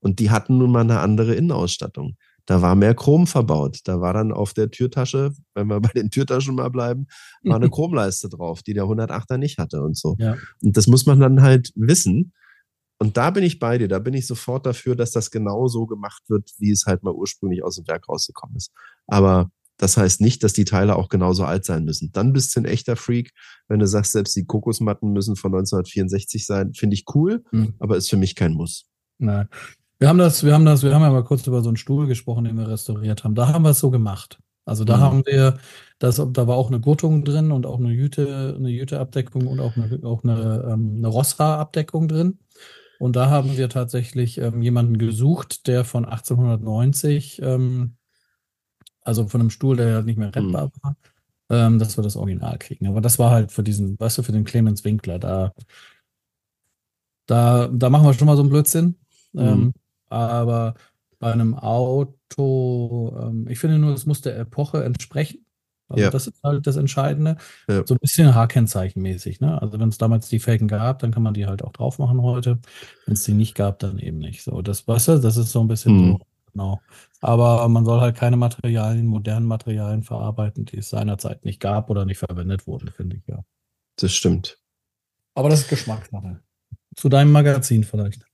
[0.00, 2.16] Und die hatten nun mal eine andere Innenausstattung.
[2.46, 3.80] Da war mehr Chrom verbaut.
[3.84, 7.06] Da war dann auf der Türtasche, wenn wir bei den Türtaschen mal bleiben,
[7.42, 10.16] war eine Chromleiste drauf, die der 108er nicht hatte und so.
[10.18, 10.36] Ja.
[10.62, 12.32] Und das muss man dann halt wissen.
[12.98, 13.88] Und da bin ich bei dir.
[13.88, 17.12] Da bin ich sofort dafür, dass das genau so gemacht wird, wie es halt mal
[17.12, 18.72] ursprünglich aus dem Werk rausgekommen ist.
[19.06, 22.10] Aber das heißt nicht, dass die Teile auch genauso alt sein müssen.
[22.12, 23.32] Dann bist du ein echter Freak,
[23.68, 26.72] wenn du sagst, selbst die Kokosmatten müssen von 1964 sein.
[26.72, 27.74] Finde ich cool, mhm.
[27.78, 28.86] aber ist für mich kein Muss.
[29.18, 29.48] Nein.
[29.98, 32.06] Wir haben das, wir haben das, wir haben ja mal kurz über so einen Stuhl
[32.06, 33.34] gesprochen, den wir restauriert haben.
[33.34, 34.38] Da haben wir es so gemacht.
[34.66, 35.00] Also da mhm.
[35.00, 35.58] haben wir,
[35.98, 39.76] das, da war auch eine Gurtung drin und auch eine Jüte, eine Jüteabdeckung und auch
[39.76, 42.38] eine, auch eine, ähm, eine Rossra-Abdeckung drin.
[42.98, 47.96] Und da haben wir tatsächlich ähm, jemanden gesucht, der von 1890, ähm,
[49.02, 50.70] also von einem Stuhl, der halt nicht mehr rettbar mhm.
[50.82, 50.96] war,
[51.48, 52.86] ähm, dass wir das Original kriegen.
[52.86, 55.52] Aber das war halt für diesen, weißt du, für den Clemens Winkler, da,
[57.26, 58.96] da, da machen wir schon mal so einen Blödsinn.
[59.32, 59.72] Mhm.
[60.08, 60.74] Aber
[61.18, 65.46] bei einem Auto, ähm, ich finde nur, es muss der Epoche entsprechen.
[65.88, 66.10] Also ja.
[66.10, 67.36] das ist halt das Entscheidende.
[67.68, 67.86] Ja.
[67.86, 69.40] So ein bisschen H-Kennzeichenmäßig.
[69.40, 69.60] Ne?
[69.60, 72.22] Also wenn es damals die Felgen gab, dann kann man die halt auch drauf machen
[72.22, 72.58] heute.
[73.04, 74.42] Wenn es die nicht gab, dann eben nicht.
[74.42, 76.12] So, das, weißt du, das ist so ein bisschen mhm.
[76.12, 76.18] so,
[76.52, 76.80] genau.
[77.20, 82.04] Aber man soll halt keine Materialien, modernen Materialien verarbeiten, die es seinerzeit nicht gab oder
[82.04, 83.44] nicht verwendet wurden, finde ich, ja.
[83.96, 84.58] Das stimmt.
[85.34, 86.40] Aber das ist Geschmackssache.
[86.96, 88.25] Zu deinem Magazin vielleicht.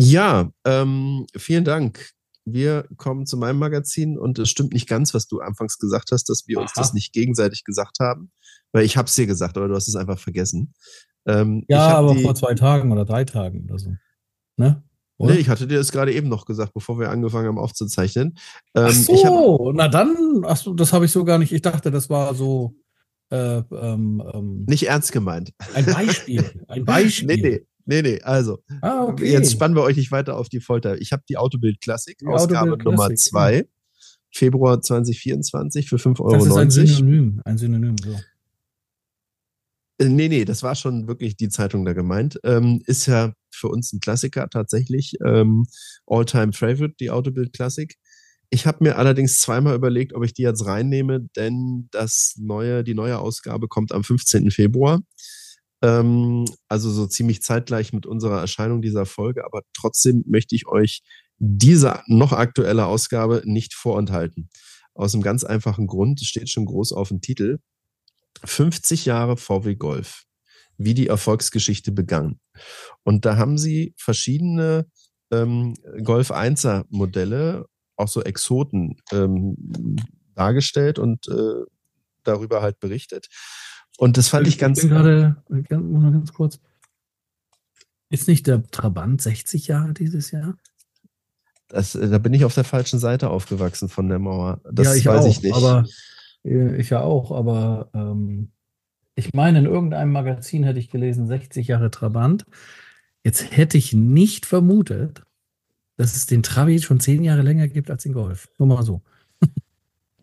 [0.00, 2.10] Ja, ähm, vielen Dank.
[2.44, 6.28] Wir kommen zu meinem Magazin und es stimmt nicht ganz, was du anfangs gesagt hast,
[6.28, 6.62] dass wir Aha.
[6.62, 8.30] uns das nicht gegenseitig gesagt haben.
[8.70, 10.72] Weil ich habe es dir gesagt, aber du hast es einfach vergessen.
[11.26, 13.90] Ähm, ja, aber die, vor zwei Tagen oder drei Tagen oder so.
[14.56, 14.84] Ne?
[15.16, 15.34] Oder?
[15.34, 18.38] Nee, ich hatte dir das gerade eben noch gesagt, bevor wir angefangen haben aufzuzeichnen.
[18.76, 21.52] Ähm, ach so, hab, na dann, ach so, das habe ich so gar nicht.
[21.52, 22.76] Ich dachte, das war so.
[23.30, 25.52] Äh, ähm, ähm nicht ernst gemeint.
[25.74, 26.64] Ein Beispiel.
[26.68, 27.26] Ein Beispiel.
[27.36, 27.66] nee, nee.
[27.88, 28.62] Nee, nee, also.
[28.82, 29.32] Ah, okay.
[29.32, 31.00] Jetzt spannen wir euch nicht weiter auf die Folter.
[31.00, 33.62] Ich habe die Autobild Klassik, Ausgabe Autobild Nummer 2, ja.
[34.30, 36.32] Februar 2024 für 5,90 Euro.
[36.34, 38.10] Das ist ein Synonym, ein Synonym, so.
[39.96, 42.38] Äh, nee, nee, das war schon wirklich die Zeitung da gemeint.
[42.44, 45.14] Ähm, ist ja für uns ein Klassiker tatsächlich.
[45.24, 45.64] Ähm,
[46.06, 47.96] All-Time Favorite, die Autobild Klassik.
[48.50, 52.94] Ich habe mir allerdings zweimal überlegt, ob ich die jetzt reinnehme, denn das neue, die
[52.94, 54.50] neue Ausgabe kommt am 15.
[54.50, 55.00] Februar.
[55.82, 61.02] Ähm, also so ziemlich zeitgleich mit unserer Erscheinung dieser Folge, aber trotzdem möchte ich euch
[61.38, 64.50] diese noch aktuelle Ausgabe nicht vorenthalten.
[64.94, 67.58] Aus einem ganz einfachen Grund, es steht schon groß auf dem Titel.
[68.44, 70.24] 50 Jahre VW Golf.
[70.76, 72.40] Wie die Erfolgsgeschichte begann.
[73.04, 74.86] Und da haben sie verschiedene
[75.30, 77.66] ähm, Golf 1er Modelle,
[77.96, 79.56] auch so Exoten, ähm,
[80.34, 81.64] dargestellt und äh,
[82.22, 83.28] darüber halt berichtet.
[83.98, 84.78] Und das fand ich, ich ganz.
[84.78, 85.36] Ich bin gerade,
[85.74, 86.60] ganz kurz.
[88.10, 90.56] Ist nicht der Trabant 60 Jahre dieses Jahr?
[91.66, 94.60] Das, äh, da bin ich auf der falschen Seite aufgewachsen von der Mauer.
[94.70, 95.54] Das ja, ich weiß auch, ich nicht.
[95.54, 95.84] Aber,
[96.44, 98.52] äh, ich ja auch, aber ähm,
[99.16, 102.46] ich meine, in irgendeinem Magazin hätte ich gelesen, 60 Jahre Trabant.
[103.24, 105.24] Jetzt hätte ich nicht vermutet,
[105.96, 108.48] dass es den Trabi schon zehn Jahre länger gibt als den Golf.
[108.58, 109.02] Nur mal so.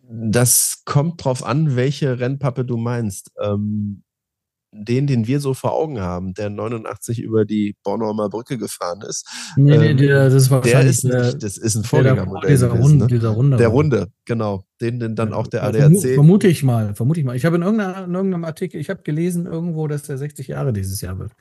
[0.08, 3.32] Das kommt drauf an, welche Rennpappe du meinst.
[3.42, 4.02] Ähm,
[4.84, 9.26] den, den wir so vor Augen haben, der 89 über die Bornholmer Brücke gefahren ist.
[9.56, 12.50] Nee, ähm, nee, der, das war der ist der, nicht, das ist ein Vorgängermodell.
[12.50, 13.10] Dieser, gewesen, Runde, ne?
[13.10, 13.56] dieser Runde.
[13.56, 14.64] Der Runde, genau.
[14.80, 16.14] Den, den dann auch der ADAC.
[16.14, 17.36] Vermute ich mal, vermute ich mal.
[17.36, 21.00] Ich habe in, in irgendeinem Artikel, ich habe gelesen irgendwo, dass der 60 Jahre dieses
[21.00, 21.32] Jahr wird.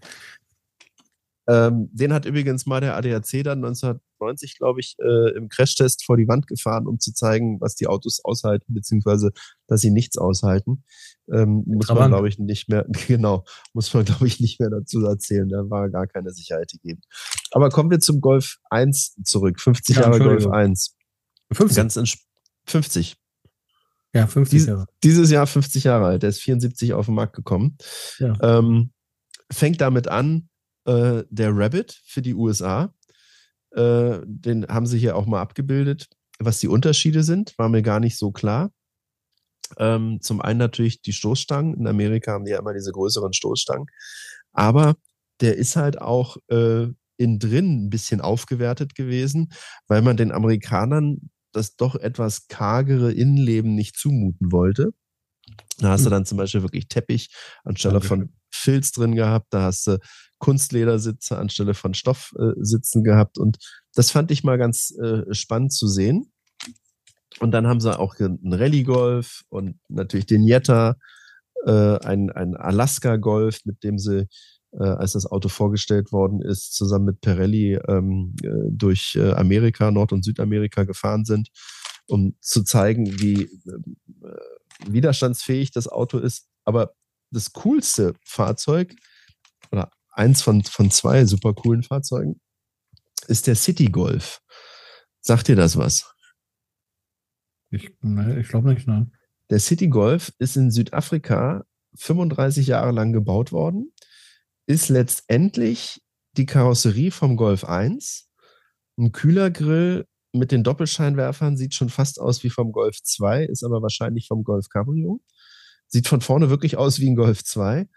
[1.47, 6.17] Ähm, den hat übrigens mal der ADAC dann 1990, glaube ich, äh, im Crashtest vor
[6.17, 9.31] die Wand gefahren, um zu zeigen, was die Autos aushalten, beziehungsweise
[9.67, 10.83] dass sie nichts aushalten.
[11.31, 15.05] Ähm, muss man, glaube ich, nicht mehr, genau, muss man, glaube ich, nicht mehr dazu
[15.05, 15.47] erzählen.
[15.49, 17.01] Da war gar keine Sicherheit gegeben.
[17.51, 19.59] Aber kommen wir zum Golf 1 zurück.
[19.59, 20.95] 50 ja, Jahre Golf 1.
[21.51, 21.75] 50?
[21.75, 22.17] Ganz
[22.65, 23.17] 50.
[24.13, 24.85] Ja, 50 Dies, Jahre.
[25.03, 26.23] Dieses Jahr 50 Jahre alt.
[26.23, 27.77] Der ist 74 auf den Markt gekommen.
[28.17, 28.33] Ja.
[28.41, 28.91] Ähm,
[29.51, 30.49] fängt damit an,
[30.85, 32.93] äh, der Rabbit für die USA.
[33.71, 36.07] Äh, den haben sie hier auch mal abgebildet.
[36.39, 38.71] Was die Unterschiede sind, war mir gar nicht so klar.
[39.77, 41.75] Ähm, zum einen natürlich die Stoßstangen.
[41.75, 43.87] In Amerika haben die ja immer diese größeren Stoßstangen.
[44.53, 44.95] Aber
[45.41, 49.51] der ist halt auch äh, innen drin ein bisschen aufgewertet gewesen,
[49.87, 54.93] weil man den Amerikanern das doch etwas kargere Innenleben nicht zumuten wollte.
[55.77, 56.11] Da hast du hm.
[56.11, 57.33] dann zum Beispiel wirklich Teppich
[57.63, 59.47] anstelle von Filz drin gehabt.
[59.51, 59.99] Da hast du
[60.39, 63.37] Kunstledersitze anstelle von Stoffsitzen äh, gehabt.
[63.37, 63.57] Und
[63.93, 66.31] das fand ich mal ganz äh, spannend zu sehen.
[67.39, 70.95] Und dann haben sie auch einen Rallye-Golf und natürlich den Jetta,
[71.65, 74.27] äh, ein, ein Alaska-Golf, mit dem sie,
[74.71, 80.13] äh, als das Auto vorgestellt worden ist, zusammen mit Pirelli ähm, äh, durch Amerika, Nord-
[80.13, 81.49] und Südamerika gefahren sind,
[82.07, 83.49] um zu zeigen, wie äh,
[84.87, 86.47] widerstandsfähig das Auto ist.
[86.63, 86.93] Aber
[87.35, 88.95] das coolste Fahrzeug
[89.71, 92.39] oder eins von, von zwei super coolen Fahrzeugen
[93.27, 94.41] ist der City Golf.
[95.21, 96.11] Sagt dir das was?
[97.71, 99.11] Ich, nee, ich glaube nicht, nein.
[99.49, 101.65] Der City Golf ist in Südafrika
[101.95, 103.91] 35 Jahre lang gebaut worden,
[104.65, 106.01] ist letztendlich
[106.33, 108.29] die Karosserie vom Golf 1.
[108.97, 113.81] Ein Kühlergrill mit den Doppelscheinwerfern sieht schon fast aus wie vom Golf 2, ist aber
[113.81, 115.21] wahrscheinlich vom Golf Cabrio.
[115.95, 117.87] Sieht von vorne wirklich aus wie ein Golf 2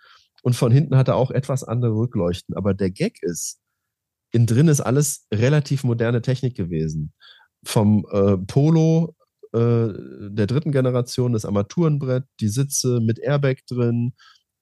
[0.45, 2.55] und von hinten hat er auch etwas andere Rückleuchten.
[2.55, 3.59] Aber der Gag ist,
[4.31, 7.13] innen drin ist alles relativ moderne Technik gewesen.
[7.65, 9.17] Vom äh, Polo
[9.53, 9.89] äh,
[10.31, 14.13] der dritten Generation, das Armaturenbrett, die Sitze mit Airbag drin,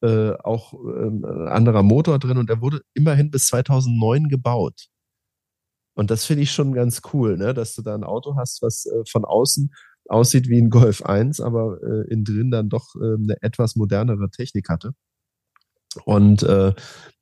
[0.00, 4.86] äh, auch äh, anderer Motor drin und er wurde immerhin bis 2009 gebaut.
[5.94, 7.52] Und das finde ich schon ganz cool, ne?
[7.52, 9.74] dass du da ein Auto hast, was äh, von außen
[10.08, 14.30] aussieht wie ein Golf 1, aber äh, innen drin dann doch äh, eine etwas modernere
[14.30, 14.92] Technik hatte.
[16.04, 16.74] Und äh,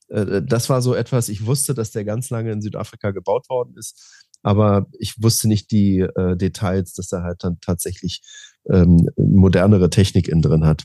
[0.08, 3.74] äh, das war so etwas, ich wusste, dass der ganz lange in Südafrika gebaut worden
[3.76, 8.22] ist, aber ich wusste nicht die äh, Details, dass er halt dann tatsächlich
[8.70, 10.84] ähm, modernere Technik innen drin hat.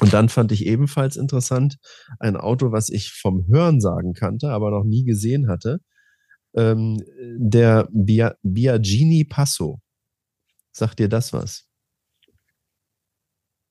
[0.00, 1.78] Und dann fand ich ebenfalls interessant
[2.18, 5.80] ein Auto, was ich vom Hörensagen kannte, aber noch nie gesehen hatte,
[6.54, 6.98] ähm,
[7.36, 9.80] der Bia Biagini Passo.
[10.72, 11.68] Sagt dir das was?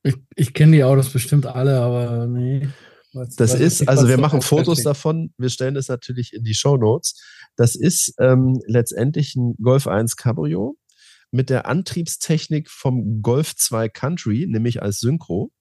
[0.03, 2.67] Ich, ich kenne die Autos bestimmt alle, aber nee.
[3.13, 6.53] Was, das was ist, also wir machen Fotos davon, wir stellen das natürlich in die
[6.53, 7.21] Show Notes.
[7.57, 10.77] Das ist ähm, letztendlich ein Golf 1 Cabrio
[11.29, 15.51] mit der Antriebstechnik vom Golf 2 Country, nämlich als Synchro.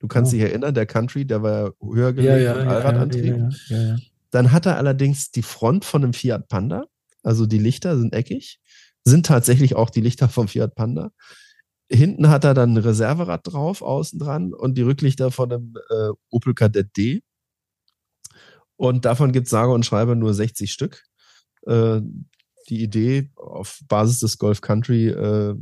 [0.00, 0.36] Du kannst oh.
[0.36, 3.36] dich erinnern, der Country, der war höher gelegt ja, ja, Allradantrieb.
[3.68, 3.96] Ja,
[4.30, 6.86] Dann hat er allerdings die Front von einem Fiat Panda,
[7.22, 8.58] also die Lichter sind eckig,
[9.04, 11.10] sind tatsächlich auch die Lichter vom Fiat Panda.
[11.90, 16.10] Hinten hat er dann ein Reserverad drauf, außen dran und die Rücklichter von einem äh,
[16.30, 17.22] Opel Kadett D.
[18.76, 21.04] Und davon gibt es sage und schreibe nur 60 Stück.
[21.66, 22.00] Äh,
[22.68, 25.54] die Idee, auf Basis des Golf Country äh,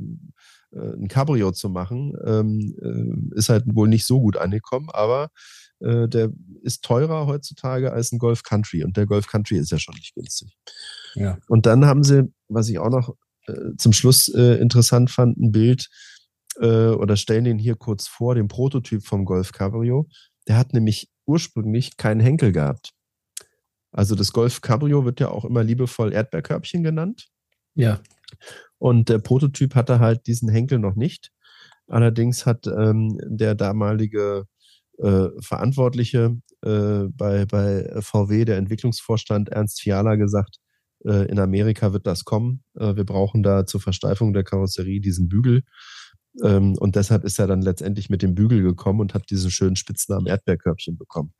[0.73, 5.31] äh, ein Cabrio zu machen, ähm, äh, ist halt wohl nicht so gut angekommen, aber
[5.81, 6.31] äh, der
[6.63, 10.15] ist teurer heutzutage als ein Golf Country und der Golf Country ist ja schon nicht
[10.15, 10.57] günstig.
[11.15, 11.39] Ja.
[11.49, 13.17] Und dann haben sie, was ich auch noch
[13.77, 15.89] zum Schluss äh, interessant fand, ein Bild
[16.61, 20.09] äh, oder stellen den hier kurz vor, den Prototyp vom Golf Cabrio.
[20.49, 22.93] Der hat nämlich ursprünglich keinen Henkel gehabt.
[23.93, 27.29] Also das Golf Cabrio wird ja auch immer liebevoll Erdbeerkörbchen genannt.
[27.75, 28.01] Ja.
[28.79, 31.31] Und der Prototyp hatte halt diesen Henkel noch nicht.
[31.89, 34.45] Allerdings hat ähm, der damalige
[34.99, 40.70] äh, Verantwortliche äh, bei, bei VW, der Entwicklungsvorstand Ernst Fiala, gesagt, äh,
[41.05, 42.63] in Amerika wird das kommen.
[42.75, 45.63] Äh, wir brauchen da zur Versteifung der Karosserie diesen Bügel.
[46.43, 49.77] Ähm, und deshalb ist er dann letztendlich mit dem Bügel gekommen und hat diesen schönen
[49.77, 51.33] Spitznamen Erdbeerkörbchen bekommen.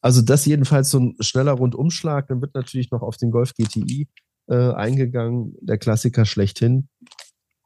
[0.00, 2.28] Also das jedenfalls so ein schneller Rundumschlag.
[2.28, 4.08] Dann wird natürlich noch auf den Golf GTI
[4.46, 6.88] äh, eingegangen, der Klassiker schlechthin.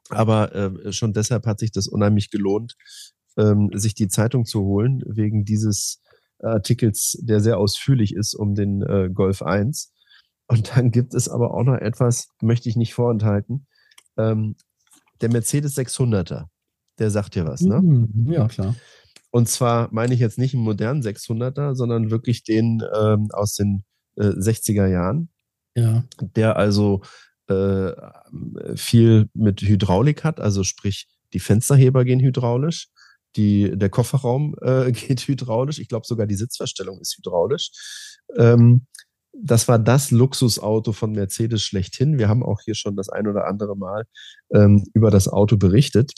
[0.09, 2.75] Aber äh, schon deshalb hat sich das unheimlich gelohnt,
[3.37, 6.01] ähm, sich die Zeitung zu holen, wegen dieses
[6.39, 9.93] Artikels, der sehr ausführlich ist um den äh, Golf 1.
[10.47, 13.67] Und dann gibt es aber auch noch etwas, möchte ich nicht vorenthalten.
[14.17, 14.55] Ähm,
[15.21, 16.45] der Mercedes 600er,
[16.99, 17.81] der sagt dir was, ne?
[17.81, 18.75] Mhm, ja, klar.
[19.31, 23.83] Und zwar meine ich jetzt nicht einen modernen 600er, sondern wirklich den ähm, aus den
[24.15, 25.29] äh, 60er Jahren.
[25.75, 26.03] Ja.
[26.19, 27.01] Der also
[27.47, 27.93] äh,
[28.75, 32.89] viel mit Hydraulik hat, also sprich, die Fensterheber gehen hydraulisch,
[33.35, 37.71] die, der Kofferraum äh, geht hydraulisch, ich glaube sogar die Sitzverstellung ist hydraulisch.
[38.37, 38.85] Ähm,
[39.33, 42.17] das war das Luxusauto von Mercedes schlechthin.
[42.17, 44.05] Wir haben auch hier schon das ein oder andere Mal
[44.53, 46.13] ähm, über das Auto berichtet.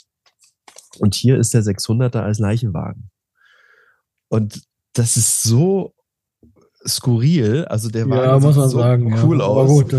[0.98, 3.10] Und hier ist der 600er als Leichenwagen.
[4.28, 4.62] Und
[4.92, 5.94] das ist so
[6.86, 7.64] skurril.
[7.66, 9.44] Also der Wagen ja, muss man so sagen, cool ja.
[9.44, 9.68] aus.
[9.68, 9.92] gut,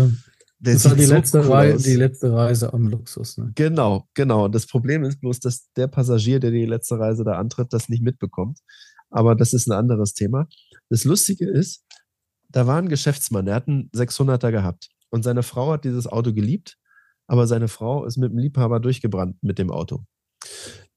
[0.60, 3.38] der das war die, so letzte cool Reise, die letzte Reise am Luxus.
[3.38, 3.52] Ne?
[3.54, 4.46] Genau, genau.
[4.46, 7.88] Und das Problem ist bloß, dass der Passagier, der die letzte Reise da antritt, das
[7.88, 8.58] nicht mitbekommt.
[9.10, 10.48] Aber das ist ein anderes Thema.
[10.90, 11.84] Das Lustige ist,
[12.48, 14.88] da war ein Geschäftsmann, der hat einen 600er gehabt.
[15.10, 16.76] Und seine Frau hat dieses Auto geliebt,
[17.26, 20.04] aber seine Frau ist mit dem Liebhaber durchgebrannt mit dem Auto.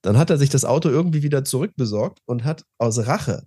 [0.01, 3.43] Dann hat er sich das Auto irgendwie wieder zurückbesorgt und hat aus Rache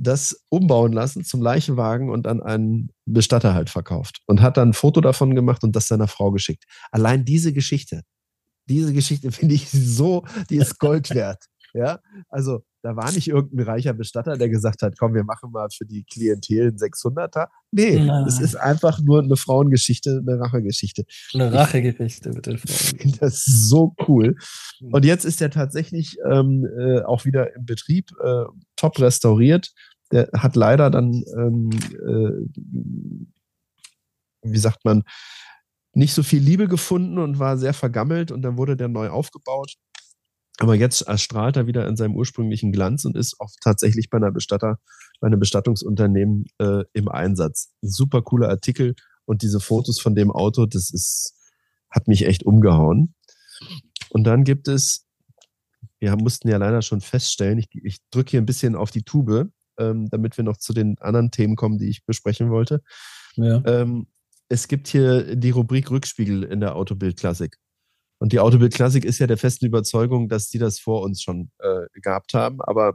[0.00, 4.20] das umbauen lassen zum Leichenwagen und an einen Bestatter halt verkauft.
[4.26, 6.64] Und hat dann ein Foto davon gemacht und das seiner Frau geschickt.
[6.92, 8.02] Allein diese Geschichte,
[8.66, 11.44] diese Geschichte finde ich so, die ist Gold wert.
[11.74, 11.98] Ja,
[12.28, 15.84] also da war nicht irgendein reicher Bestatter, der gesagt hat, komm, wir machen mal für
[15.84, 17.48] die Klientel einen 600er.
[17.72, 21.04] Nee, es ist einfach nur eine Frauengeschichte, eine Rachegeschichte.
[21.34, 23.16] Eine Rachegeschichte mit den Frauen.
[23.20, 24.36] Das ist so cool.
[24.78, 24.92] Hm.
[24.92, 28.44] Und jetzt ist er tatsächlich ähm, äh, auch wieder im Betrieb, äh,
[28.76, 29.72] top restauriert.
[30.12, 31.70] Der hat leider dann, ähm,
[32.06, 32.32] äh,
[34.42, 35.02] wie sagt man,
[35.94, 39.74] nicht so viel Liebe gefunden und war sehr vergammelt und dann wurde der neu aufgebaut.
[40.58, 44.32] Aber jetzt erstrahlt er wieder in seinem ursprünglichen Glanz und ist auch tatsächlich bei einer
[44.32, 44.78] Bestatter,
[45.20, 47.70] bei einem Bestattungsunternehmen äh, im Einsatz.
[47.80, 48.94] Super cooler Artikel
[49.24, 51.34] und diese Fotos von dem Auto, das ist,
[51.90, 53.14] hat mich echt umgehauen.
[54.10, 55.06] Und dann gibt es,
[56.00, 59.50] wir mussten ja leider schon feststellen, ich, ich drücke hier ein bisschen auf die Tube,
[59.78, 62.82] ähm, damit wir noch zu den anderen Themen kommen, die ich besprechen wollte.
[63.36, 63.62] Ja.
[63.64, 64.08] Ähm,
[64.48, 67.58] es gibt hier die Rubrik Rückspiegel in der Autobild-Klassik.
[68.18, 71.50] Und die Autobild Klassik ist ja der festen Überzeugung, dass die das vor uns schon
[71.58, 72.60] äh, gehabt haben.
[72.60, 72.94] Aber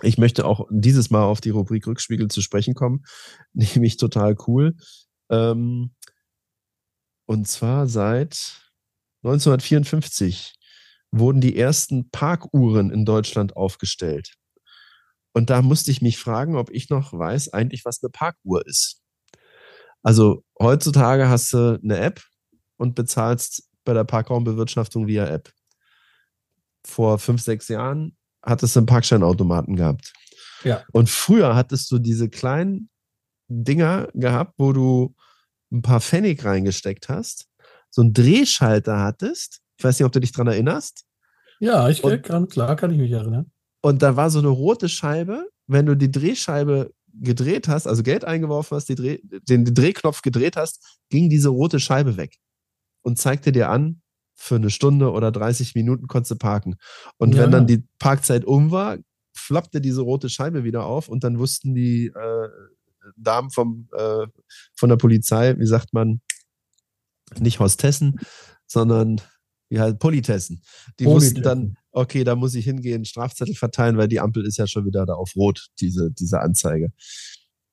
[0.00, 3.04] ich möchte auch dieses Mal auf die Rubrik Rückspiegel zu sprechen kommen.
[3.52, 4.74] Nämlich total cool.
[5.30, 5.94] Ähm,
[7.26, 8.60] und zwar seit
[9.22, 10.54] 1954
[11.12, 14.34] wurden die ersten Parkuhren in Deutschland aufgestellt.
[15.34, 19.02] Und da musste ich mich fragen, ob ich noch weiß eigentlich, was eine Parkuhr ist.
[20.02, 22.22] Also heutzutage hast du eine App
[22.76, 25.52] und bezahlst bei der Parkraumbewirtschaftung via App.
[26.84, 30.12] Vor fünf, sechs Jahren hattest du einen Parkscheinautomaten gehabt.
[30.64, 30.84] Ja.
[30.92, 32.90] Und früher hattest du diese kleinen
[33.48, 35.14] Dinger gehabt, wo du
[35.70, 37.48] ein paar Pfennig reingesteckt hast,
[37.90, 39.60] so einen Drehschalter hattest.
[39.76, 41.04] Ich weiß nicht, ob du dich dran erinnerst.
[41.60, 43.50] Ja, ich und, kann, klar kann ich mich erinnern.
[43.80, 45.48] Und da war so eine rote Scheibe.
[45.66, 51.00] Wenn du die Drehscheibe gedreht hast, also Geld eingeworfen hast, Dreh, den Drehknopf gedreht hast,
[51.10, 52.38] ging diese rote Scheibe weg
[53.02, 54.02] und zeigte dir an,
[54.34, 56.76] für eine Stunde oder 30 Minuten konntest du parken.
[57.16, 57.42] Und ja.
[57.42, 58.98] wenn dann die Parkzeit um war,
[59.34, 62.48] flappte diese rote Scheibe wieder auf und dann wussten die äh,
[63.16, 64.26] Damen vom, äh,
[64.74, 66.20] von der Polizei, wie sagt man,
[67.38, 68.18] nicht Hostessen,
[68.66, 69.20] sondern
[69.68, 70.62] wie halt Politessen.
[70.98, 71.36] Die Politessen.
[71.36, 74.84] wussten dann, okay, da muss ich hingehen, Strafzettel verteilen, weil die Ampel ist ja schon
[74.84, 76.92] wieder da auf Rot, diese, diese Anzeige.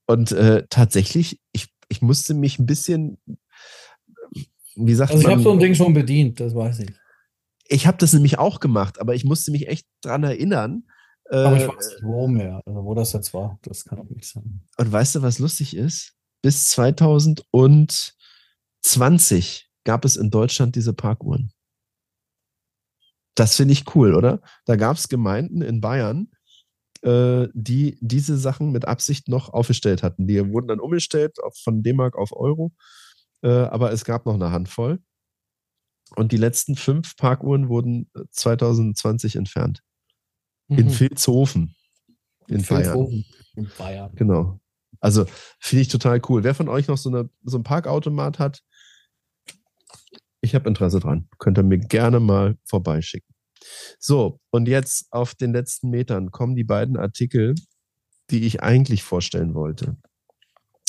[0.06, 3.18] Und äh, tatsächlich, ich, ich musste mich ein bisschen
[4.80, 6.90] wie sagt Also ich habe so ein Ding schon bedient, das weiß ich.
[7.68, 10.84] Ich habe das nämlich auch gemacht, aber ich musste mich echt dran erinnern.
[11.30, 14.10] Aber ich Äh, weiß nicht, wo mehr, also wo das jetzt war, das kann auch
[14.10, 14.62] nicht sein.
[14.78, 16.16] Und weißt du, was lustig ist?
[16.42, 21.52] Bis 2020 gab es in Deutschland diese Parkuhren.
[23.36, 24.42] Das finde ich cool, oder?
[24.66, 26.32] Da gab es Gemeinden in Bayern,
[27.04, 30.28] äh, die diese Sachen mit Absicht noch aufgestellt hatten.
[30.28, 32.74] Die wurden dann umgestellt von D-Mark auf Euro,
[33.42, 35.00] äh, aber es gab noch eine Handvoll.
[36.16, 39.84] Und die letzten fünf Parkuhren wurden 2020 entfernt.
[40.68, 41.00] In Mhm.
[41.00, 41.76] Vilshofen
[42.48, 42.94] in Bayern.
[42.96, 43.26] Vilshofen
[43.56, 44.16] In Bayern.
[44.16, 44.60] Genau.
[45.00, 45.26] Also
[45.60, 46.44] finde ich total cool.
[46.44, 48.64] Wer von euch noch so, eine, so ein Parkautomat hat,
[50.42, 51.28] ich habe Interesse dran.
[51.38, 53.34] Könnt ihr mir gerne mal vorbeischicken.
[54.00, 57.56] So, und jetzt auf den letzten Metern kommen die beiden Artikel,
[58.30, 59.98] die ich eigentlich vorstellen wollte.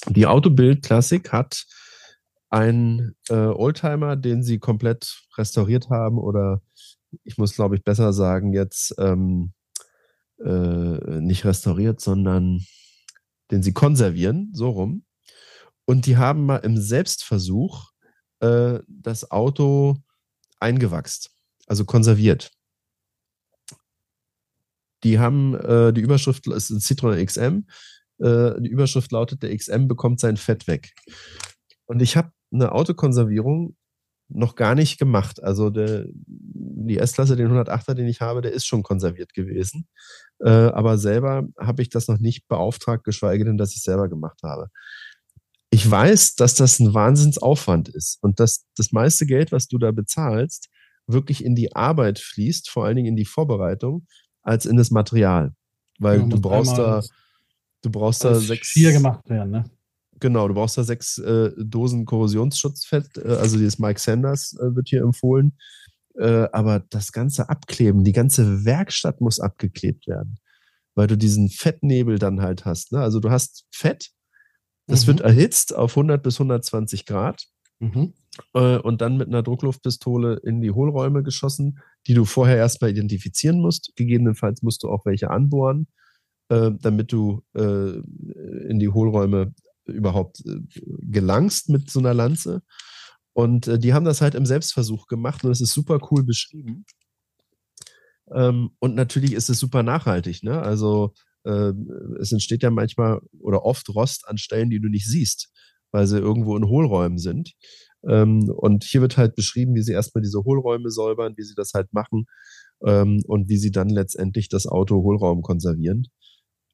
[0.09, 1.67] Die Autobild Classic hat
[2.51, 6.63] einen äh, Oldtimer, den sie komplett restauriert haben oder
[7.25, 9.53] ich muss glaube ich besser sagen jetzt ähm,
[10.45, 12.65] äh, nicht restauriert, sondern
[13.51, 15.05] den sie konservieren, so rum.
[15.85, 17.91] Und die haben mal im Selbstversuch
[18.41, 19.97] äh, das Auto
[20.61, 21.31] eingewachst,
[21.67, 22.53] also konserviert.
[25.03, 27.67] Die haben äh, die Überschrift, es ist ein Citroën XM,
[28.19, 30.93] äh, die Überschrift lautet, der XM bekommt sein Fett weg.
[31.87, 33.77] Und ich habe eine Autokonservierung
[34.29, 35.43] noch gar nicht gemacht.
[35.43, 39.89] Also der, die S-Klasse, den 108er, den ich habe, der ist schon konserviert gewesen.
[40.39, 44.41] Äh, aber selber habe ich das noch nicht beauftragt, geschweige denn, dass ich selber gemacht
[44.43, 44.69] habe.
[45.71, 49.93] Ich weiß, dass das ein Wahnsinnsaufwand ist und dass das meiste Geld, was du da
[49.93, 50.69] bezahlst,
[51.07, 54.07] wirklich in die Arbeit fließt, vor allen Dingen in die Vorbereitung,
[54.43, 55.55] als in das Material.
[55.99, 57.03] Weil Ja, du brauchst da,
[57.83, 58.69] du brauchst da sechs.
[58.69, 59.65] Schier gemacht werden, ne?
[60.21, 64.89] Genau, du brauchst da sechs äh, Dosen Korrosionsschutzfett, äh, also dieses Mike Sanders äh, wird
[64.89, 65.57] hier empfohlen.
[66.19, 70.39] Äh, aber das ganze Abkleben, die ganze Werkstatt muss abgeklebt werden,
[70.95, 72.93] weil du diesen Fettnebel dann halt hast.
[72.93, 73.01] Ne?
[73.01, 74.11] Also du hast Fett,
[74.87, 75.07] das Mhm.
[75.09, 77.47] wird erhitzt auf 100 bis 120 Grad
[77.79, 78.13] Mhm.
[78.55, 83.61] äh, und dann mit einer Druckluftpistole in die Hohlräume geschossen, die du vorher erstmal identifizieren
[83.61, 83.93] musst.
[83.97, 85.87] Gegebenenfalls musst du auch welche anbohren,
[86.51, 87.93] äh, damit du äh,
[88.69, 89.55] in die Hohlräume
[89.87, 90.61] überhaupt äh,
[91.01, 92.63] gelangst mit so einer Lanze.
[93.33, 96.85] Und äh, die haben das halt im Selbstversuch gemacht und es ist super cool beschrieben.
[98.33, 100.43] Ähm, und natürlich ist es super nachhaltig.
[100.43, 100.61] Ne?
[100.61, 101.13] Also
[101.45, 101.73] äh,
[102.21, 105.51] es entsteht ja manchmal oder oft Rost an Stellen, die du nicht siehst,
[105.91, 107.53] weil sie irgendwo in Hohlräumen sind.
[108.09, 111.73] Ähm, und hier wird halt beschrieben, wie sie erstmal diese Hohlräume säubern, wie sie das
[111.75, 112.27] halt machen
[112.85, 116.09] ähm, und wie sie dann letztendlich das Auto Hohlraum konservieren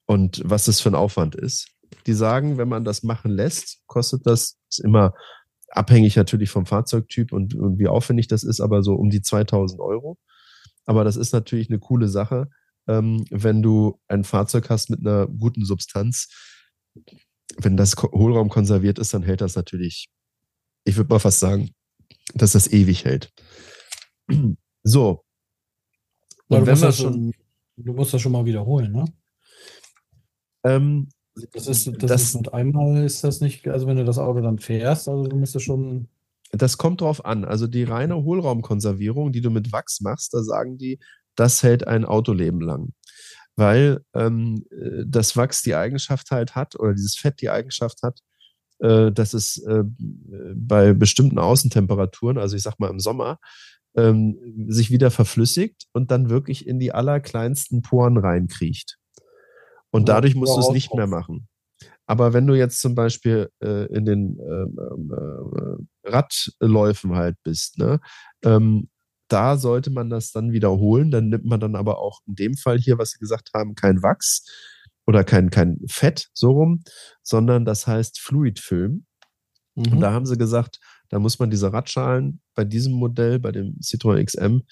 [0.06, 1.68] und was das für ein Aufwand ist.
[2.04, 5.14] Die sagen, wenn man das machen lässt, kostet das, ist immer
[5.70, 9.80] abhängig natürlich vom Fahrzeugtyp und, und wie aufwendig das ist, aber so um die 2000
[9.80, 10.18] Euro.
[10.84, 12.48] Aber das ist natürlich eine coole Sache,
[12.86, 16.28] ähm, wenn du ein Fahrzeug hast mit einer guten Substanz.
[17.56, 20.08] Wenn das Hohlraum konserviert ist, dann hält das natürlich,
[20.84, 21.70] ich würde mal fast sagen,
[22.34, 23.32] dass das ewig hält.
[24.88, 25.24] So.
[26.46, 27.32] Und du, wenn musst wir das schon, schon,
[27.76, 29.04] du musst das schon mal wiederholen, ne?
[30.64, 31.08] ähm,
[31.52, 34.40] Das ist, das, Das- ist mit einmal ist das nicht, also wenn du das Auto
[34.40, 36.08] dann fährst, also du müsstest schon.
[36.52, 37.44] Das kommt drauf an.
[37.44, 40.98] Also die reine Hohlraumkonservierung, die du mit Wachs machst, da sagen die,
[41.34, 42.92] das hält ein Autoleben lang.
[43.56, 48.20] Weil ähm, äh, das Wachs die Eigenschaft halt hat, oder dieses Fett die Eigenschaft hat,
[48.78, 49.82] äh, dass es äh,
[50.54, 53.38] bei bestimmten Außentemperaturen, also ich sag mal im Sommer,
[53.96, 58.98] ähm, sich wieder verflüssigt und dann wirklich in die allerkleinsten Poren reinkriecht.
[59.96, 61.48] Und dadurch musst du es nicht mehr machen.
[62.06, 67.78] Aber wenn du jetzt zum Beispiel äh, in den ähm, ähm, äh, Radläufen halt bist,
[67.78, 68.00] ne,
[68.44, 68.88] ähm,
[69.28, 71.10] da sollte man das dann wiederholen.
[71.10, 74.02] Dann nimmt man dann aber auch in dem Fall hier, was Sie gesagt haben, kein
[74.02, 74.44] Wachs
[75.06, 76.82] oder kein, kein Fett so rum,
[77.22, 79.04] sondern das heißt Fluidfilm.
[79.74, 80.00] Und Mhm.
[80.00, 80.78] da haben sie gesagt,
[81.10, 84.62] da muss man diese Radschalen bei diesem Modell, bei dem Citroën XM,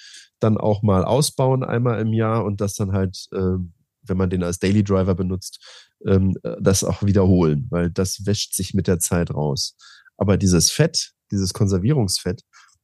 [0.41, 3.74] dann auch mal ausbauen einmal im Jahr und das dann halt, ähm,
[4.07, 5.65] wenn man den als Daily Driver benutzt,
[6.07, 9.77] ähm, äh, das auch wiederholen, weil das wäscht sich mit der Zeit raus.
[10.17, 12.43] Aber dieses Fett, dieses Konservierungsfett,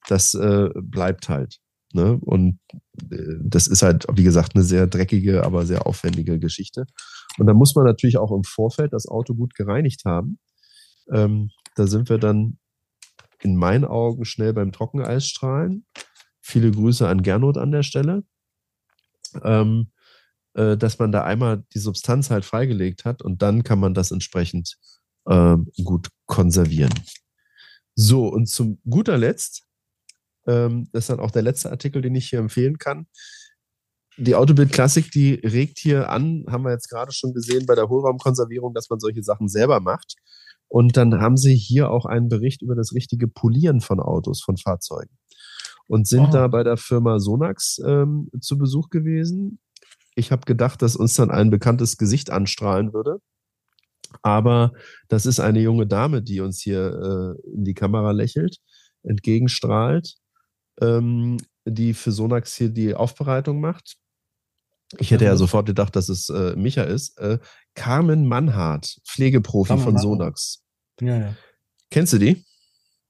[0.08, 1.58] das äh, bleibt halt.
[1.92, 2.18] Ne?
[2.20, 2.58] Und
[3.10, 6.86] äh, das ist halt, wie gesagt, eine sehr dreckige, aber sehr aufwendige Geschichte.
[7.38, 10.38] Und da muss man natürlich auch im Vorfeld das Auto gut gereinigt haben.
[11.12, 12.58] Ähm, da sind wir dann
[13.42, 15.86] in meinen Augen schnell beim Trockeneisstrahlen.
[16.40, 18.24] Viele Grüße an Gernot an der Stelle.
[19.42, 19.92] Ähm,
[20.54, 24.10] äh, dass man da einmal die Substanz halt freigelegt hat und dann kann man das
[24.10, 24.76] entsprechend
[25.28, 26.92] ähm, gut konservieren.
[27.94, 29.64] So, und zum guter Letzt,
[30.46, 33.06] ähm, das ist dann auch der letzte Artikel, den ich hier empfehlen kann.
[34.16, 37.88] Die Autobild Klassik, die regt hier an, haben wir jetzt gerade schon gesehen bei der
[37.88, 40.14] Hohlraumkonservierung, dass man solche Sachen selber macht.
[40.68, 44.56] Und dann haben sie hier auch einen Bericht über das richtige Polieren von Autos, von
[44.56, 45.16] Fahrzeugen.
[45.86, 46.32] Und sind oh.
[46.32, 49.58] da bei der Firma Sonax ähm, zu Besuch gewesen.
[50.14, 53.20] Ich habe gedacht, dass uns dann ein bekanntes Gesicht anstrahlen würde.
[54.22, 54.72] Aber
[55.08, 58.58] das ist eine junge Dame, die uns hier äh, in die Kamera lächelt,
[59.02, 60.16] entgegenstrahlt,
[60.80, 63.96] ähm, die für Sonax hier die Aufbereitung macht.
[64.98, 67.16] Ich hätte ja, ja sofort gedacht, dass es äh, Micha ist.
[67.18, 67.38] Äh,
[67.74, 70.64] Carmen Mannhardt, Pflegeprofi Carmen von Sonax.
[71.00, 71.36] Ja, ja.
[71.90, 72.44] Kennst du die?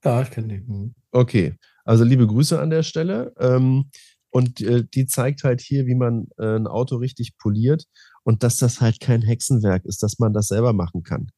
[0.05, 0.61] Ja, ich kenne die.
[0.61, 0.95] Mhm.
[1.13, 3.33] Okay, also liebe Grüße an der Stelle.
[3.39, 3.91] Ähm,
[4.31, 7.85] und äh, die zeigt halt hier, wie man äh, ein Auto richtig poliert
[8.23, 11.29] und dass das halt kein Hexenwerk ist, dass man das selber machen kann.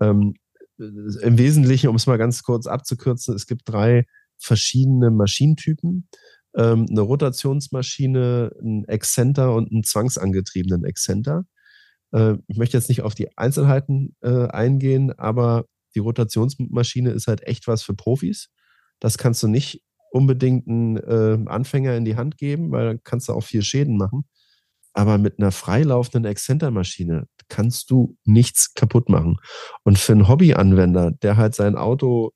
[0.00, 0.34] Ähm,
[0.78, 4.06] Im Wesentlichen, um es mal ganz kurz abzukürzen, es gibt drei
[4.38, 6.08] verschiedene Maschinentypen.
[6.56, 11.44] Ähm, eine Rotationsmaschine, ein Exzenter und einen zwangsangetriebenen Exzenter.
[12.12, 17.42] Äh, ich möchte jetzt nicht auf die Einzelheiten äh, eingehen, aber die Rotationsmaschine ist halt
[17.42, 18.48] echt was für Profis.
[19.00, 23.28] Das kannst du nicht unbedingt einen äh, Anfänger in die Hand geben, weil dann kannst
[23.28, 24.24] du auch viel Schäden machen.
[24.92, 29.36] Aber mit einer freilaufenden Exzentermaschine kannst du nichts kaputt machen.
[29.84, 32.32] Und für einen Hobbyanwender, der halt sein Auto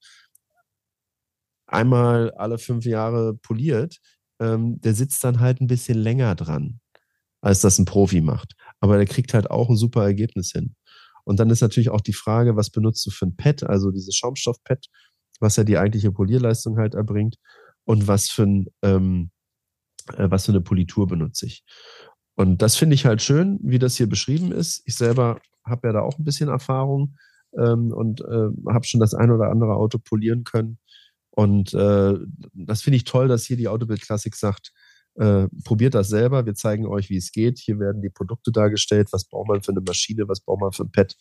[1.66, 3.98] einmal alle fünf Jahre poliert,
[4.40, 6.80] ähm, der sitzt dann halt ein bisschen länger dran,
[7.40, 8.54] als das ein Profi macht.
[8.80, 10.76] Aber der kriegt halt auch ein super Ergebnis hin.
[11.24, 14.14] Und dann ist natürlich auch die Frage, was benutzt du für ein Pad, also dieses
[14.16, 14.86] Schaumstoff-Pad,
[15.40, 17.36] was ja die eigentliche Polierleistung halt erbringt
[17.84, 19.30] und was für, ein, ähm,
[20.16, 21.64] äh, was für eine Politur benutze ich.
[22.34, 24.82] Und das finde ich halt schön, wie das hier beschrieben ist.
[24.86, 27.16] Ich selber habe ja da auch ein bisschen Erfahrung
[27.56, 30.78] ähm, und äh, habe schon das ein oder andere Auto polieren können.
[31.30, 32.14] Und äh,
[32.52, 34.72] das finde ich toll, dass hier die Autobild Classic sagt,
[35.14, 37.58] äh, probiert das selber, wir zeigen euch, wie es geht.
[37.58, 40.84] Hier werden die Produkte dargestellt, was braucht man für eine Maschine, was braucht man für
[40.84, 41.16] ein Pad,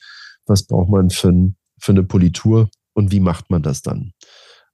[0.45, 4.13] was braucht man für, ein, für eine Politur und wie macht man das dann.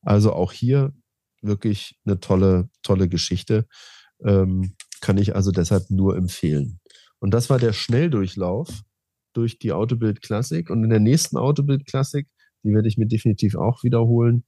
[0.02, 0.94] Also auch hier
[1.42, 3.68] wirklich eine tolle, tolle Geschichte.
[4.24, 6.80] Ähm, kann ich also deshalb nur empfehlen.
[7.20, 8.82] Und das war der Schnelldurchlauf
[9.34, 10.70] durch die Autobild Classic.
[10.70, 12.28] Und in der nächsten Autobild Classic,
[12.64, 14.46] die werde ich mir definitiv auch wiederholen,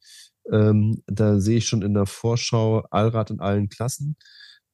[0.51, 4.17] ähm, da sehe ich schon in der Vorschau Allrad in allen Klassen.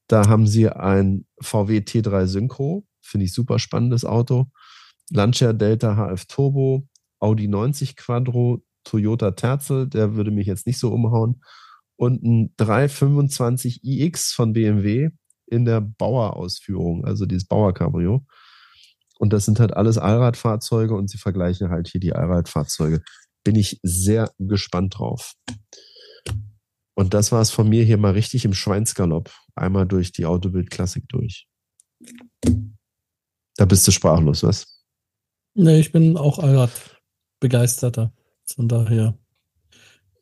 [0.08, 4.46] Da haben sie ein VW T3 Synchro, finde ich super spannendes Auto.
[5.10, 6.88] Lancia Delta HF Turbo,
[7.18, 11.40] Audi 90 Quadro, Toyota Terzel, der würde mich jetzt nicht so umhauen
[11.96, 15.10] und ein 325 iX von BMW
[15.46, 18.24] in der Bauer-Ausführung, also dieses Bauer-Cabrio.
[19.18, 23.02] Und das sind halt alles Allradfahrzeuge und sie vergleichen halt hier die Allradfahrzeuge.
[23.44, 25.34] Bin ich sehr gespannt drauf.
[26.94, 29.30] Und das war es von mir hier mal richtig im Schweinsgalopp.
[29.54, 31.46] Einmal durch die Autobild Klassik durch.
[33.56, 34.84] Da bist du sprachlos, was?
[35.54, 37.00] Nee, ich bin auch Allrad
[37.40, 38.12] begeisterter.
[38.44, 39.18] Von daher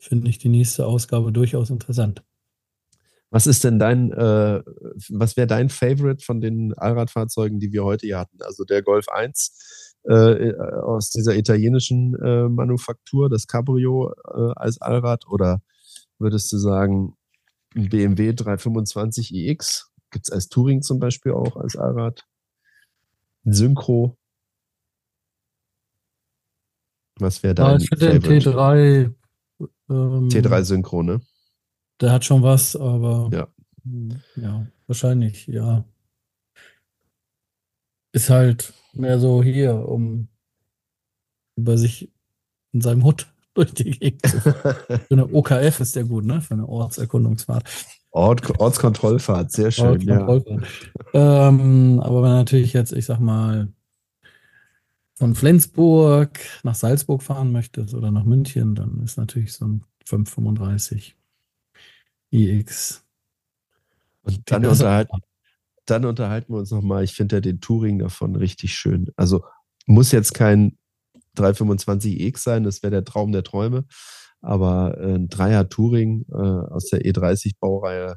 [0.05, 2.23] finde ich die nächste Ausgabe durchaus interessant.
[3.31, 4.63] Was ist denn dein, äh,
[5.09, 8.41] was wäre dein Favorite von den Allradfahrzeugen, die wir heute hier hatten?
[8.43, 15.27] Also der Golf 1 äh, aus dieser italienischen äh, Manufaktur, das Cabrio äh, als Allrad
[15.27, 15.63] oder
[16.19, 17.17] würdest du sagen
[17.75, 19.91] ein BMW 325 iX?
[20.11, 22.25] Gibt es als Touring zum Beispiel auch als Allrad?
[23.45, 24.17] Ein Synchro?
[27.19, 29.15] Was wäre dein ja, Ich finde den T3
[29.89, 31.21] ähm, T3 Synchro, ne?
[32.01, 33.49] Der hat schon was, aber ja,
[34.37, 35.85] ja wahrscheinlich, ja.
[38.13, 40.29] Ist halt mehr so hier, um
[41.57, 42.13] über sich
[42.73, 46.41] in seinem Hut durch die Gegend zu Für eine OKF ist der gut, ne?
[46.41, 47.65] Für eine Ortserkundungsfahrt.
[48.11, 50.41] Ort, Ortskontrollfahrt, sehr schön, ja.
[51.15, 53.73] Ähm, aber wenn natürlich jetzt, ich sag mal,
[55.17, 61.17] von Flensburg nach Salzburg fahren möchtest oder nach München, dann ist natürlich so ein 535
[62.31, 63.05] iX.
[64.23, 65.19] Und dann, unterhalten,
[65.87, 67.05] dann unterhalten wir uns nochmal.
[67.05, 69.11] Ich finde ja den Touring davon richtig schön.
[69.17, 69.45] Also
[69.87, 70.79] muss jetzt kein
[71.37, 73.85] 325iX sein, das wäre der Traum der Träume.
[74.41, 78.17] Aber äh, ein Dreier Touring äh, aus der E30-Baureihe,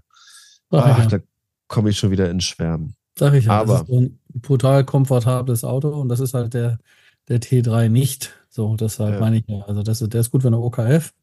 [0.71, 1.05] ach, ja.
[1.05, 1.19] da
[1.67, 2.95] komme ich schon wieder ins Schwärmen.
[3.17, 6.79] Sag ich ja, aber, das ist ein brutal komfortables Auto und das ist halt der,
[7.27, 8.33] der T3 nicht.
[8.49, 9.19] So, deshalb ja.
[9.19, 9.61] meine ich ja.
[9.61, 11.13] Also, das, der ist gut für eine OKF,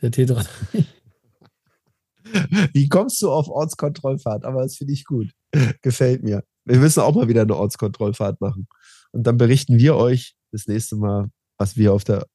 [0.00, 0.46] der T3.
[2.72, 4.44] Wie kommst du auf Ortskontrollfahrt?
[4.44, 5.30] Aber das finde ich gut.
[5.82, 6.44] Gefällt mir.
[6.64, 8.68] Wir müssen auch mal wieder eine Ortskontrollfahrt machen.
[9.12, 12.26] Und dann berichten wir euch das nächste Mal, was wir auf der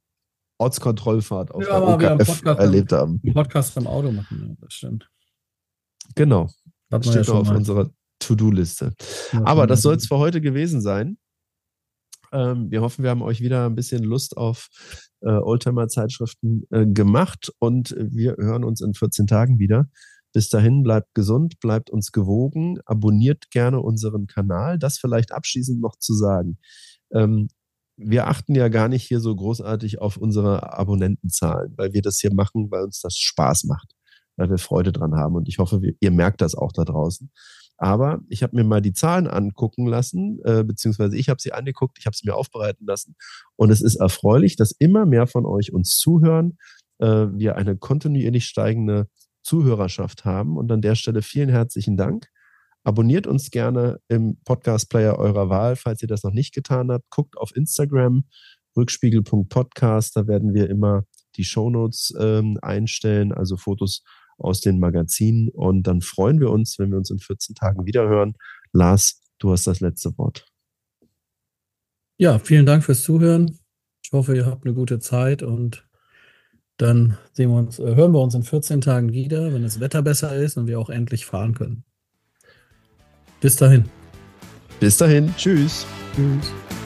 [0.60, 3.22] Ortskontrollfahrt auf ja, der OKF erlebt haben.
[3.34, 5.10] Podcast im Auto machen, das stimmt.
[6.16, 6.50] Genau.
[6.90, 7.90] Das steht ja noch auf unserer
[8.20, 8.94] To-Do-Liste.
[9.44, 11.18] Aber das soll es für heute gewesen sein.
[12.32, 14.68] Ähm, wir hoffen, wir haben euch wieder ein bisschen Lust auf
[15.22, 19.88] äh, Oldtimer-Zeitschriften äh, gemacht und wir hören uns in 14 Tagen wieder.
[20.34, 24.78] Bis dahin bleibt gesund, bleibt uns gewogen, abonniert gerne unseren Kanal.
[24.78, 26.58] Das vielleicht abschließend noch zu sagen.
[27.14, 27.48] Ähm,
[27.96, 32.34] wir achten ja gar nicht hier so großartig auf unsere Abonnentenzahlen, weil wir das hier
[32.34, 33.94] machen, weil uns das Spaß macht,
[34.36, 35.36] weil wir Freude dran haben.
[35.36, 37.32] Und ich hoffe, ihr merkt das auch da draußen.
[37.78, 41.98] Aber ich habe mir mal die Zahlen angucken lassen, äh, beziehungsweise ich habe sie angeguckt,
[42.00, 43.16] ich habe sie mir aufbereiten lassen.
[43.56, 46.58] Und es ist erfreulich, dass immer mehr von euch uns zuhören,
[47.00, 49.08] äh, wir eine kontinuierlich steigende
[49.44, 50.58] Zuhörerschaft haben.
[50.58, 52.28] Und an der Stelle vielen herzlichen Dank.
[52.84, 57.10] Abonniert uns gerne im Podcast-Player eurer Wahl, falls ihr das noch nicht getan habt.
[57.10, 58.24] Guckt auf Instagram,
[58.76, 60.16] rückspiegel.podcast.
[60.16, 61.04] Da werden wir immer
[61.36, 64.04] die Shownotes ähm, einstellen, also Fotos
[64.38, 65.50] aus den Magazinen.
[65.50, 68.36] Und dann freuen wir uns, wenn wir uns in 14 Tagen wiederhören.
[68.74, 70.46] Lars, du hast das letzte Wort.
[72.18, 73.60] Ja, vielen Dank fürs Zuhören.
[74.04, 75.88] Ich hoffe, ihr habt eine gute Zeit und
[76.78, 80.02] dann sehen wir uns, äh, hören wir uns in 14 Tagen wieder, wenn das Wetter
[80.02, 81.84] besser ist und wir auch endlich fahren können.
[83.42, 83.86] Bis dahin.
[84.80, 85.34] Bis dahin.
[85.36, 85.86] Tschüss.
[86.16, 86.77] Tschüss.